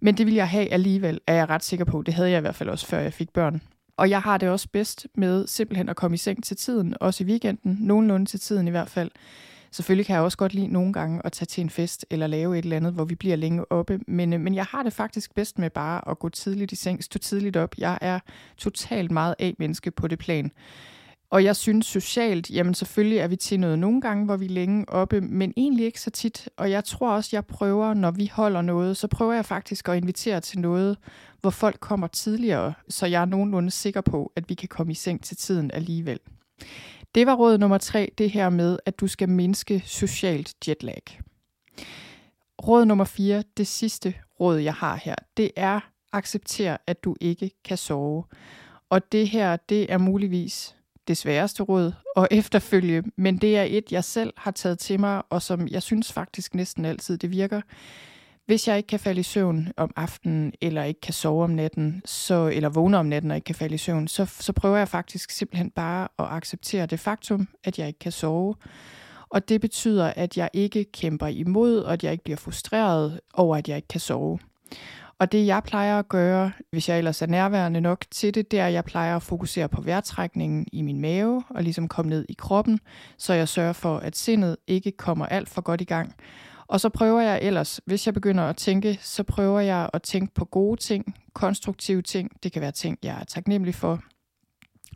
Men 0.00 0.16
det 0.16 0.26
vil 0.26 0.34
jeg 0.34 0.48
have 0.48 0.72
alligevel, 0.72 1.20
er 1.26 1.34
jeg 1.34 1.48
ret 1.48 1.64
sikker 1.64 1.84
på. 1.84 2.02
Det 2.02 2.14
havde 2.14 2.30
jeg 2.30 2.38
i 2.38 2.40
hvert 2.40 2.54
fald 2.54 2.68
også, 2.68 2.86
før 2.86 2.98
jeg 2.98 3.12
fik 3.12 3.30
børn. 3.30 3.60
Og 3.96 4.10
jeg 4.10 4.20
har 4.20 4.38
det 4.38 4.48
også 4.48 4.68
bedst 4.72 5.06
med 5.14 5.46
simpelthen 5.46 5.88
at 5.88 5.96
komme 5.96 6.14
i 6.14 6.18
seng 6.18 6.44
til 6.44 6.56
tiden, 6.56 6.94
også 7.00 7.24
i 7.24 7.26
weekenden, 7.26 7.76
nogenlunde 7.80 8.26
til 8.26 8.40
tiden 8.40 8.68
i 8.68 8.70
hvert 8.70 8.90
fald. 8.90 9.10
Selvfølgelig 9.70 10.06
kan 10.06 10.14
jeg 10.14 10.22
også 10.22 10.38
godt 10.38 10.54
lide 10.54 10.66
nogle 10.66 10.92
gange 10.92 11.20
at 11.24 11.32
tage 11.32 11.46
til 11.46 11.60
en 11.60 11.70
fest 11.70 12.06
eller 12.10 12.26
lave 12.26 12.58
et 12.58 12.62
eller 12.62 12.76
andet, 12.76 12.92
hvor 12.92 13.04
vi 13.04 13.14
bliver 13.14 13.36
længe 13.36 13.72
oppe, 13.72 14.00
men, 14.06 14.32
øh, 14.32 14.40
men 14.40 14.54
jeg 14.54 14.64
har 14.64 14.82
det 14.82 14.92
faktisk 14.92 15.34
bedst 15.34 15.58
med 15.58 15.70
bare 15.70 16.08
at 16.10 16.18
gå 16.18 16.28
tidligt 16.28 16.72
i 16.72 16.76
seng, 16.76 17.04
stå 17.04 17.18
tidligt 17.18 17.56
op. 17.56 17.74
Jeg 17.78 17.98
er 18.00 18.18
totalt 18.56 19.10
meget 19.10 19.34
af 19.38 19.54
menneske 19.58 19.90
på 19.90 20.08
det 20.08 20.18
plan. 20.18 20.52
Og 21.30 21.44
jeg 21.44 21.56
synes 21.56 21.86
socialt, 21.86 22.50
jamen 22.50 22.74
selvfølgelig 22.74 23.18
er 23.18 23.28
vi 23.28 23.36
til 23.36 23.60
noget 23.60 23.78
nogle 23.78 24.00
gange, 24.00 24.24
hvor 24.24 24.36
vi 24.36 24.44
er 24.44 24.50
længe 24.50 24.88
oppe, 24.88 25.20
men 25.20 25.52
egentlig 25.56 25.86
ikke 25.86 26.00
så 26.00 26.10
tit. 26.10 26.48
Og 26.56 26.70
jeg 26.70 26.84
tror 26.84 27.10
også, 27.10 27.30
jeg 27.32 27.46
prøver, 27.46 27.94
når 27.94 28.10
vi 28.10 28.30
holder 28.32 28.62
noget, 28.62 28.96
så 28.96 29.08
prøver 29.08 29.32
jeg 29.32 29.44
faktisk 29.44 29.88
at 29.88 29.96
invitere 29.96 30.40
til 30.40 30.58
noget, 30.58 30.96
hvor 31.40 31.50
folk 31.50 31.80
kommer 31.80 32.06
tidligere, 32.06 32.74
så 32.88 33.06
jeg 33.06 33.20
er 33.20 33.26
nogenlunde 33.26 33.70
sikker 33.70 34.00
på, 34.00 34.32
at 34.36 34.48
vi 34.48 34.54
kan 34.54 34.68
komme 34.68 34.92
i 34.92 34.94
seng 34.94 35.24
til 35.24 35.36
tiden 35.36 35.70
alligevel. 35.70 36.18
Det 37.14 37.26
var 37.26 37.34
råd 37.34 37.58
nummer 37.58 37.78
tre, 37.78 38.12
det 38.18 38.30
her 38.30 38.48
med, 38.48 38.78
at 38.86 39.00
du 39.00 39.06
skal 39.06 39.28
mindske 39.28 39.82
socialt 39.86 40.54
jetlag. 40.68 41.20
Råd 42.66 42.84
nummer 42.84 43.04
fire, 43.04 43.42
det 43.56 43.66
sidste 43.66 44.14
råd, 44.40 44.56
jeg 44.56 44.74
har 44.74 44.96
her, 44.96 45.14
det 45.36 45.50
er 45.56 45.80
acceptere, 46.12 46.78
at 46.86 47.04
du 47.04 47.16
ikke 47.20 47.50
kan 47.64 47.76
sove. 47.76 48.24
Og 48.90 49.12
det 49.12 49.28
her, 49.28 49.56
det 49.56 49.92
er 49.92 49.98
muligvis 49.98 50.73
det 51.08 51.16
sværeste 51.16 51.62
råd 51.62 51.92
og 52.16 52.28
efterfølge, 52.30 53.02
men 53.16 53.36
det 53.36 53.58
er 53.58 53.62
et, 53.62 53.92
jeg 53.92 54.04
selv 54.04 54.32
har 54.36 54.50
taget 54.50 54.78
til 54.78 55.00
mig, 55.00 55.22
og 55.30 55.42
som 55.42 55.68
jeg 55.68 55.82
synes 55.82 56.12
faktisk 56.12 56.54
næsten 56.54 56.84
altid, 56.84 57.18
det 57.18 57.30
virker. 57.30 57.60
Hvis 58.46 58.68
jeg 58.68 58.76
ikke 58.76 58.86
kan 58.86 59.00
falde 59.00 59.20
i 59.20 59.22
søvn 59.22 59.72
om 59.76 59.90
aftenen, 59.96 60.52
eller 60.60 60.84
ikke 60.84 61.00
kan 61.00 61.14
sove 61.14 61.44
om 61.44 61.50
natten, 61.50 62.02
så, 62.04 62.50
eller 62.54 62.68
vågne 62.68 62.98
om 62.98 63.06
natten 63.06 63.30
og 63.30 63.36
ikke 63.36 63.46
kan 63.46 63.54
falde 63.54 63.74
i 63.74 63.78
søvn, 63.78 64.08
så, 64.08 64.24
så 64.24 64.52
prøver 64.52 64.76
jeg 64.76 64.88
faktisk 64.88 65.30
simpelthen 65.30 65.70
bare 65.70 66.08
at 66.18 66.24
acceptere 66.24 66.86
det 66.86 67.00
faktum, 67.00 67.48
at 67.64 67.78
jeg 67.78 67.86
ikke 67.86 67.98
kan 67.98 68.12
sove. 68.12 68.54
Og 69.28 69.48
det 69.48 69.60
betyder, 69.60 70.12
at 70.16 70.36
jeg 70.36 70.50
ikke 70.52 70.84
kæmper 70.84 71.26
imod, 71.26 71.78
og 71.78 71.92
at 71.92 72.04
jeg 72.04 72.12
ikke 72.12 72.24
bliver 72.24 72.36
frustreret 72.36 73.20
over, 73.34 73.56
at 73.56 73.68
jeg 73.68 73.76
ikke 73.76 73.88
kan 73.88 74.00
sove. 74.00 74.38
Og 75.18 75.32
det 75.32 75.46
jeg 75.46 75.62
plejer 75.62 75.98
at 75.98 76.08
gøre, 76.08 76.52
hvis 76.70 76.88
jeg 76.88 76.98
ellers 76.98 77.22
er 77.22 77.26
nærværende 77.26 77.80
nok 77.80 78.04
til 78.10 78.34
det, 78.34 78.50
det 78.50 78.60
er, 78.60 78.66
at 78.66 78.72
jeg 78.72 78.84
plejer 78.84 79.16
at 79.16 79.22
fokusere 79.22 79.68
på 79.68 79.80
vejrtrækningen 79.80 80.66
i 80.72 80.82
min 80.82 81.00
mave 81.00 81.44
og 81.50 81.62
ligesom 81.62 81.88
komme 81.88 82.10
ned 82.10 82.26
i 82.28 82.34
kroppen, 82.38 82.80
så 83.18 83.32
jeg 83.32 83.48
sørger 83.48 83.72
for, 83.72 83.98
at 83.98 84.16
sindet 84.16 84.56
ikke 84.66 84.92
kommer 84.92 85.26
alt 85.26 85.48
for 85.48 85.62
godt 85.62 85.80
i 85.80 85.84
gang. 85.84 86.14
Og 86.66 86.80
så 86.80 86.88
prøver 86.88 87.20
jeg 87.20 87.38
ellers, 87.42 87.80
hvis 87.86 88.06
jeg 88.06 88.14
begynder 88.14 88.44
at 88.44 88.56
tænke, 88.56 88.98
så 89.02 89.22
prøver 89.22 89.60
jeg 89.60 89.90
at 89.92 90.02
tænke 90.02 90.34
på 90.34 90.44
gode 90.44 90.80
ting, 90.80 91.14
konstruktive 91.32 92.02
ting. 92.02 92.30
Det 92.42 92.52
kan 92.52 92.62
være 92.62 92.72
ting, 92.72 92.98
jeg 93.02 93.20
er 93.20 93.24
taknemmelig 93.24 93.74
for. 93.74 94.02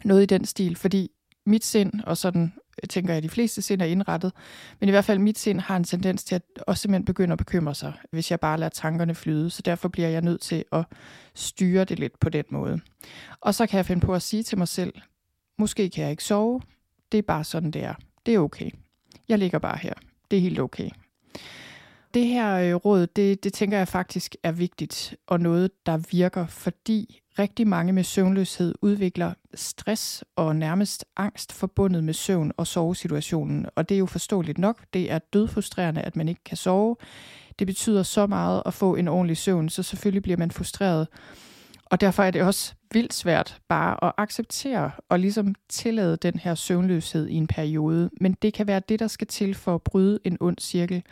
Noget 0.04 0.22
i 0.22 0.26
den 0.26 0.44
stil, 0.44 0.76
fordi 0.76 1.10
mit 1.46 1.64
sind, 1.64 1.92
og 2.06 2.16
sådan 2.16 2.52
tænker 2.90 3.12
jeg, 3.12 3.16
at 3.16 3.22
de 3.22 3.28
fleste 3.28 3.62
sind 3.62 3.82
er 3.82 3.86
indrettet, 3.86 4.32
men 4.80 4.88
i 4.88 4.90
hvert 4.90 5.04
fald 5.04 5.18
mit 5.18 5.38
sind 5.38 5.60
har 5.60 5.76
en 5.76 5.84
tendens 5.84 6.24
til 6.24 6.34
at 6.34 6.42
også 6.66 6.82
simpelthen 6.82 7.04
begynde 7.04 7.32
at 7.32 7.38
bekymre 7.38 7.74
sig, 7.74 7.92
hvis 8.10 8.30
jeg 8.30 8.40
bare 8.40 8.58
lader 8.58 8.70
tankerne 8.70 9.14
flyde. 9.14 9.50
Så 9.50 9.62
derfor 9.62 9.88
bliver 9.88 10.08
jeg 10.08 10.22
nødt 10.22 10.40
til 10.40 10.64
at 10.72 10.84
styre 11.34 11.84
det 11.84 11.98
lidt 11.98 12.20
på 12.20 12.28
den 12.28 12.44
måde. 12.50 12.80
Og 13.40 13.54
så 13.54 13.66
kan 13.66 13.76
jeg 13.76 13.86
finde 13.86 14.06
på 14.06 14.14
at 14.14 14.22
sige 14.22 14.42
til 14.42 14.58
mig 14.58 14.68
selv, 14.68 14.92
måske 15.58 15.90
kan 15.90 16.02
jeg 16.02 16.10
ikke 16.10 16.24
sove, 16.24 16.60
det 17.12 17.18
er 17.18 17.22
bare 17.22 17.44
sådan, 17.44 17.70
det 17.70 17.84
er. 17.84 17.94
Det 18.26 18.34
er 18.34 18.38
okay. 18.38 18.70
Jeg 19.28 19.38
ligger 19.38 19.58
bare 19.58 19.78
her. 19.82 19.94
Det 20.30 20.36
er 20.36 20.40
helt 20.40 20.60
okay. 20.60 20.90
Det 22.14 22.26
her 22.26 22.54
øh, 22.54 22.74
råd, 22.74 23.06
det, 23.06 23.44
det 23.44 23.52
tænker 23.52 23.78
jeg 23.78 23.88
faktisk 23.88 24.36
er 24.42 24.52
vigtigt, 24.52 25.16
og 25.26 25.40
noget, 25.40 25.70
der 25.86 25.96
virker, 26.10 26.46
fordi 26.46 27.20
rigtig 27.38 27.68
mange 27.68 27.92
med 27.92 28.04
søvnløshed 28.04 28.74
udvikler 28.82 29.34
stress 29.54 30.24
og 30.36 30.56
nærmest 30.56 31.04
angst 31.16 31.52
forbundet 31.52 32.04
med 32.04 32.14
søvn 32.14 32.52
og 32.56 32.66
sovesituationen. 32.66 33.66
Og 33.74 33.88
det 33.88 33.94
er 33.94 33.98
jo 33.98 34.06
forståeligt 34.06 34.58
nok. 34.58 34.84
Det 34.92 35.10
er 35.10 35.18
dødfrustrerende, 35.18 36.00
at 36.00 36.16
man 36.16 36.28
ikke 36.28 36.44
kan 36.44 36.56
sove. 36.56 36.96
Det 37.58 37.66
betyder 37.66 38.02
så 38.02 38.26
meget 38.26 38.62
at 38.66 38.74
få 38.74 38.94
en 38.94 39.08
ordentlig 39.08 39.36
søvn, 39.36 39.68
så 39.68 39.82
selvfølgelig 39.82 40.22
bliver 40.22 40.38
man 40.38 40.50
frustreret. 40.50 41.08
Og 41.84 42.00
derfor 42.00 42.22
er 42.22 42.30
det 42.30 42.42
også 42.42 42.74
vildt 42.92 43.14
svært 43.14 43.58
bare 43.68 44.04
at 44.04 44.12
acceptere 44.16 44.90
og 45.08 45.18
ligesom 45.18 45.54
tillade 45.68 46.16
den 46.16 46.38
her 46.38 46.54
søvnløshed 46.54 47.26
i 47.26 47.34
en 47.34 47.46
periode. 47.46 48.10
Men 48.20 48.36
det 48.42 48.54
kan 48.54 48.66
være 48.66 48.82
det, 48.88 48.98
der 48.98 49.06
skal 49.06 49.26
til 49.26 49.54
for 49.54 49.74
at 49.74 49.82
bryde 49.82 50.18
en 50.24 50.36
ond 50.40 50.58
cirkel. 50.60 51.02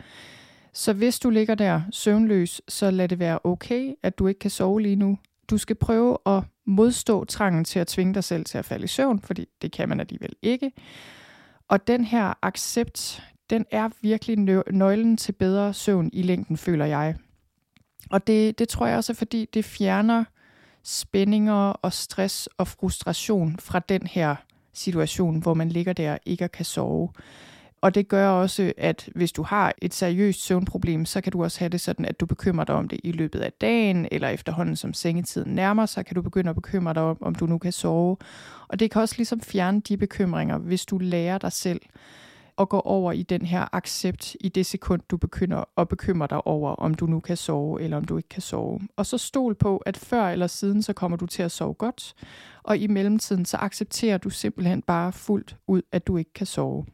Så 0.73 0.93
hvis 0.93 1.19
du 1.19 1.29
ligger 1.29 1.55
der 1.55 1.81
søvnløs, 1.91 2.61
så 2.67 2.91
lad 2.91 3.07
det 3.07 3.19
være 3.19 3.39
okay, 3.43 3.93
at 4.03 4.19
du 4.19 4.27
ikke 4.27 4.39
kan 4.39 4.51
sove 4.51 4.81
lige 4.81 4.95
nu. 4.95 5.17
Du 5.49 5.57
skal 5.57 5.75
prøve 5.75 6.17
at 6.25 6.43
modstå 6.65 7.25
trangen 7.25 7.65
til 7.65 7.79
at 7.79 7.87
tvinge 7.87 8.13
dig 8.13 8.23
selv 8.23 8.45
til 8.45 8.57
at 8.57 8.65
falde 8.65 8.83
i 8.83 8.87
søvn, 8.87 9.19
fordi 9.19 9.45
det 9.61 9.71
kan 9.71 9.89
man 9.89 9.99
alligevel 9.99 10.33
ikke. 10.41 10.71
Og 11.67 11.87
den 11.87 12.05
her 12.05 12.33
accept, 12.41 13.23
den 13.49 13.65
er 13.71 13.89
virkelig 14.01 14.37
nøglen 14.71 15.17
til 15.17 15.31
bedre 15.31 15.73
søvn 15.73 16.09
i 16.13 16.21
længden, 16.21 16.57
føler 16.57 16.85
jeg. 16.85 17.15
Og 18.09 18.27
det, 18.27 18.59
det 18.59 18.69
tror 18.69 18.87
jeg 18.87 18.97
også 18.97 19.13
er, 19.13 19.15
fordi 19.15 19.49
det 19.53 19.65
fjerner 19.65 20.23
spændinger 20.83 21.53
og 21.53 21.93
stress 21.93 22.49
og 22.57 22.67
frustration 22.67 23.59
fra 23.59 23.79
den 23.79 24.07
her 24.07 24.35
situation, 24.73 25.39
hvor 25.39 25.53
man 25.53 25.69
ligger 25.69 25.93
der 25.93 26.11
og 26.11 26.19
ikke 26.25 26.47
kan 26.47 26.65
sove. 26.65 27.09
Og 27.81 27.95
det 27.95 28.07
gør 28.07 28.29
også, 28.29 28.73
at 28.77 29.09
hvis 29.15 29.31
du 29.31 29.43
har 29.43 29.73
et 29.81 29.93
seriøst 29.93 30.45
søvnproblem, 30.45 31.05
så 31.05 31.21
kan 31.21 31.31
du 31.31 31.43
også 31.43 31.59
have 31.59 31.69
det 31.69 31.81
sådan, 31.81 32.05
at 32.05 32.19
du 32.19 32.25
bekymrer 32.25 32.65
dig 32.65 32.75
om 32.75 32.87
det 32.87 32.99
i 33.03 33.11
løbet 33.11 33.39
af 33.39 33.53
dagen, 33.61 34.07
eller 34.11 34.27
efterhånden 34.27 34.75
som 34.75 34.93
sengetiden 34.93 35.55
nærmer 35.55 35.85
sig, 35.85 36.05
kan 36.05 36.15
du 36.15 36.21
begynde 36.21 36.49
at 36.49 36.55
bekymre 36.55 36.93
dig 36.93 37.01
om, 37.01 37.17
om 37.21 37.35
du 37.35 37.45
nu 37.45 37.57
kan 37.57 37.71
sove. 37.71 38.17
Og 38.67 38.79
det 38.79 38.91
kan 38.91 39.01
også 39.01 39.15
ligesom 39.17 39.41
fjerne 39.41 39.81
de 39.81 39.97
bekymringer, 39.97 40.57
hvis 40.57 40.85
du 40.85 40.97
lærer 40.97 41.37
dig 41.37 41.51
selv 41.51 41.81
at 42.57 42.69
gå 42.69 42.79
over 42.79 43.11
i 43.11 43.23
den 43.23 43.41
her 43.41 43.75
accept 43.75 44.35
i 44.39 44.49
det 44.49 44.65
sekund, 44.65 45.01
du 45.09 45.17
begynder 45.17 45.63
at 45.77 45.87
bekymre 45.87 46.27
dig 46.29 46.47
over, 46.47 46.71
om 46.71 46.93
du 46.93 47.05
nu 47.05 47.19
kan 47.19 47.37
sove, 47.37 47.81
eller 47.81 47.97
om 47.97 48.05
du 48.05 48.17
ikke 48.17 48.29
kan 48.29 48.41
sove. 48.41 48.79
Og 48.95 49.05
så 49.05 49.17
stol 49.17 49.55
på, 49.55 49.77
at 49.77 49.97
før 49.97 50.29
eller 50.29 50.47
siden, 50.47 50.83
så 50.83 50.93
kommer 50.93 51.17
du 51.17 51.25
til 51.25 51.43
at 51.43 51.51
sove 51.51 51.73
godt, 51.73 52.13
og 52.63 52.77
i 52.77 52.87
mellemtiden, 52.87 53.45
så 53.45 53.57
accepterer 53.57 54.17
du 54.17 54.29
simpelthen 54.29 54.81
bare 54.81 55.13
fuldt 55.13 55.57
ud, 55.67 55.81
at 55.91 56.07
du 56.07 56.17
ikke 56.17 56.33
kan 56.33 56.45
sove. 56.45 56.85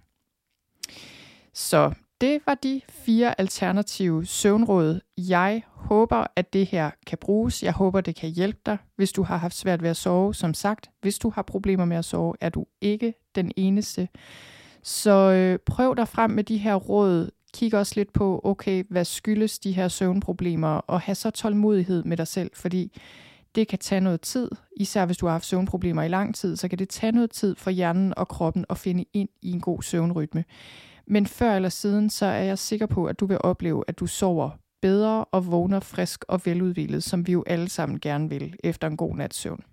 Så 1.53 1.93
det 2.21 2.39
var 2.45 2.55
de 2.55 2.81
fire 2.89 3.39
alternative 3.39 4.25
søvnråd. 4.25 4.99
Jeg 5.17 5.61
håber, 5.67 6.27
at 6.35 6.53
det 6.53 6.65
her 6.65 6.91
kan 7.07 7.17
bruges. 7.17 7.63
Jeg 7.63 7.73
håber, 7.73 8.01
det 8.01 8.15
kan 8.15 8.29
hjælpe 8.29 8.59
dig, 8.65 8.77
hvis 8.95 9.11
du 9.11 9.23
har 9.23 9.37
haft 9.37 9.55
svært 9.55 9.81
ved 9.83 9.89
at 9.89 9.97
sove. 9.97 10.35
Som 10.35 10.53
sagt, 10.53 10.89
hvis 11.01 11.19
du 11.19 11.29
har 11.29 11.41
problemer 11.41 11.85
med 11.85 11.97
at 11.97 12.05
sove, 12.05 12.35
er 12.41 12.49
du 12.49 12.65
ikke 12.81 13.13
den 13.35 13.51
eneste. 13.55 14.07
Så 14.83 15.11
øh, 15.11 15.59
prøv 15.65 15.95
dig 15.97 16.07
frem 16.07 16.31
med 16.31 16.43
de 16.43 16.57
her 16.57 16.75
råd. 16.75 17.29
Kig 17.53 17.73
også 17.73 17.93
lidt 17.95 18.13
på, 18.13 18.41
okay, 18.43 18.83
hvad 18.89 19.05
skyldes 19.05 19.59
de 19.59 19.71
her 19.71 19.87
søvnproblemer, 19.87 20.67
og 20.67 21.01
have 21.01 21.15
så 21.15 21.29
tålmodighed 21.29 22.03
med 22.03 22.17
dig 22.17 22.27
selv, 22.27 22.51
fordi 22.53 22.99
det 23.55 23.67
kan 23.67 23.79
tage 23.79 24.01
noget 24.01 24.21
tid. 24.21 24.49
Især 24.77 25.05
hvis 25.05 25.17
du 25.17 25.25
har 25.25 25.33
haft 25.33 25.45
søvnproblemer 25.45 26.03
i 26.03 26.07
lang 26.07 26.35
tid, 26.35 26.55
så 26.55 26.67
kan 26.67 26.79
det 26.79 26.89
tage 26.89 27.11
noget 27.11 27.31
tid 27.31 27.55
for 27.55 27.71
hjernen 27.71 28.13
og 28.17 28.27
kroppen 28.27 28.65
at 28.69 28.77
finde 28.77 29.05
ind 29.13 29.29
i 29.41 29.51
en 29.51 29.61
god 29.61 29.81
søvnrytme. 29.81 30.45
Men 31.07 31.25
før 31.25 31.55
eller 31.55 31.69
siden, 31.69 32.09
så 32.09 32.25
er 32.25 32.43
jeg 32.43 32.57
sikker 32.57 32.85
på, 32.85 33.05
at 33.05 33.19
du 33.19 33.25
vil 33.25 33.37
opleve, 33.41 33.83
at 33.87 33.99
du 33.99 34.07
sover 34.07 34.49
bedre 34.81 35.25
og 35.25 35.51
vågner 35.51 35.79
frisk 35.79 36.25
og 36.27 36.41
veludvilet, 36.45 37.03
som 37.03 37.27
vi 37.27 37.31
jo 37.31 37.43
alle 37.47 37.69
sammen 37.69 37.99
gerne 37.99 38.29
vil 38.29 38.55
efter 38.63 38.87
en 38.87 38.97
god 38.97 39.15
nats 39.15 39.37
søvn. 39.37 39.63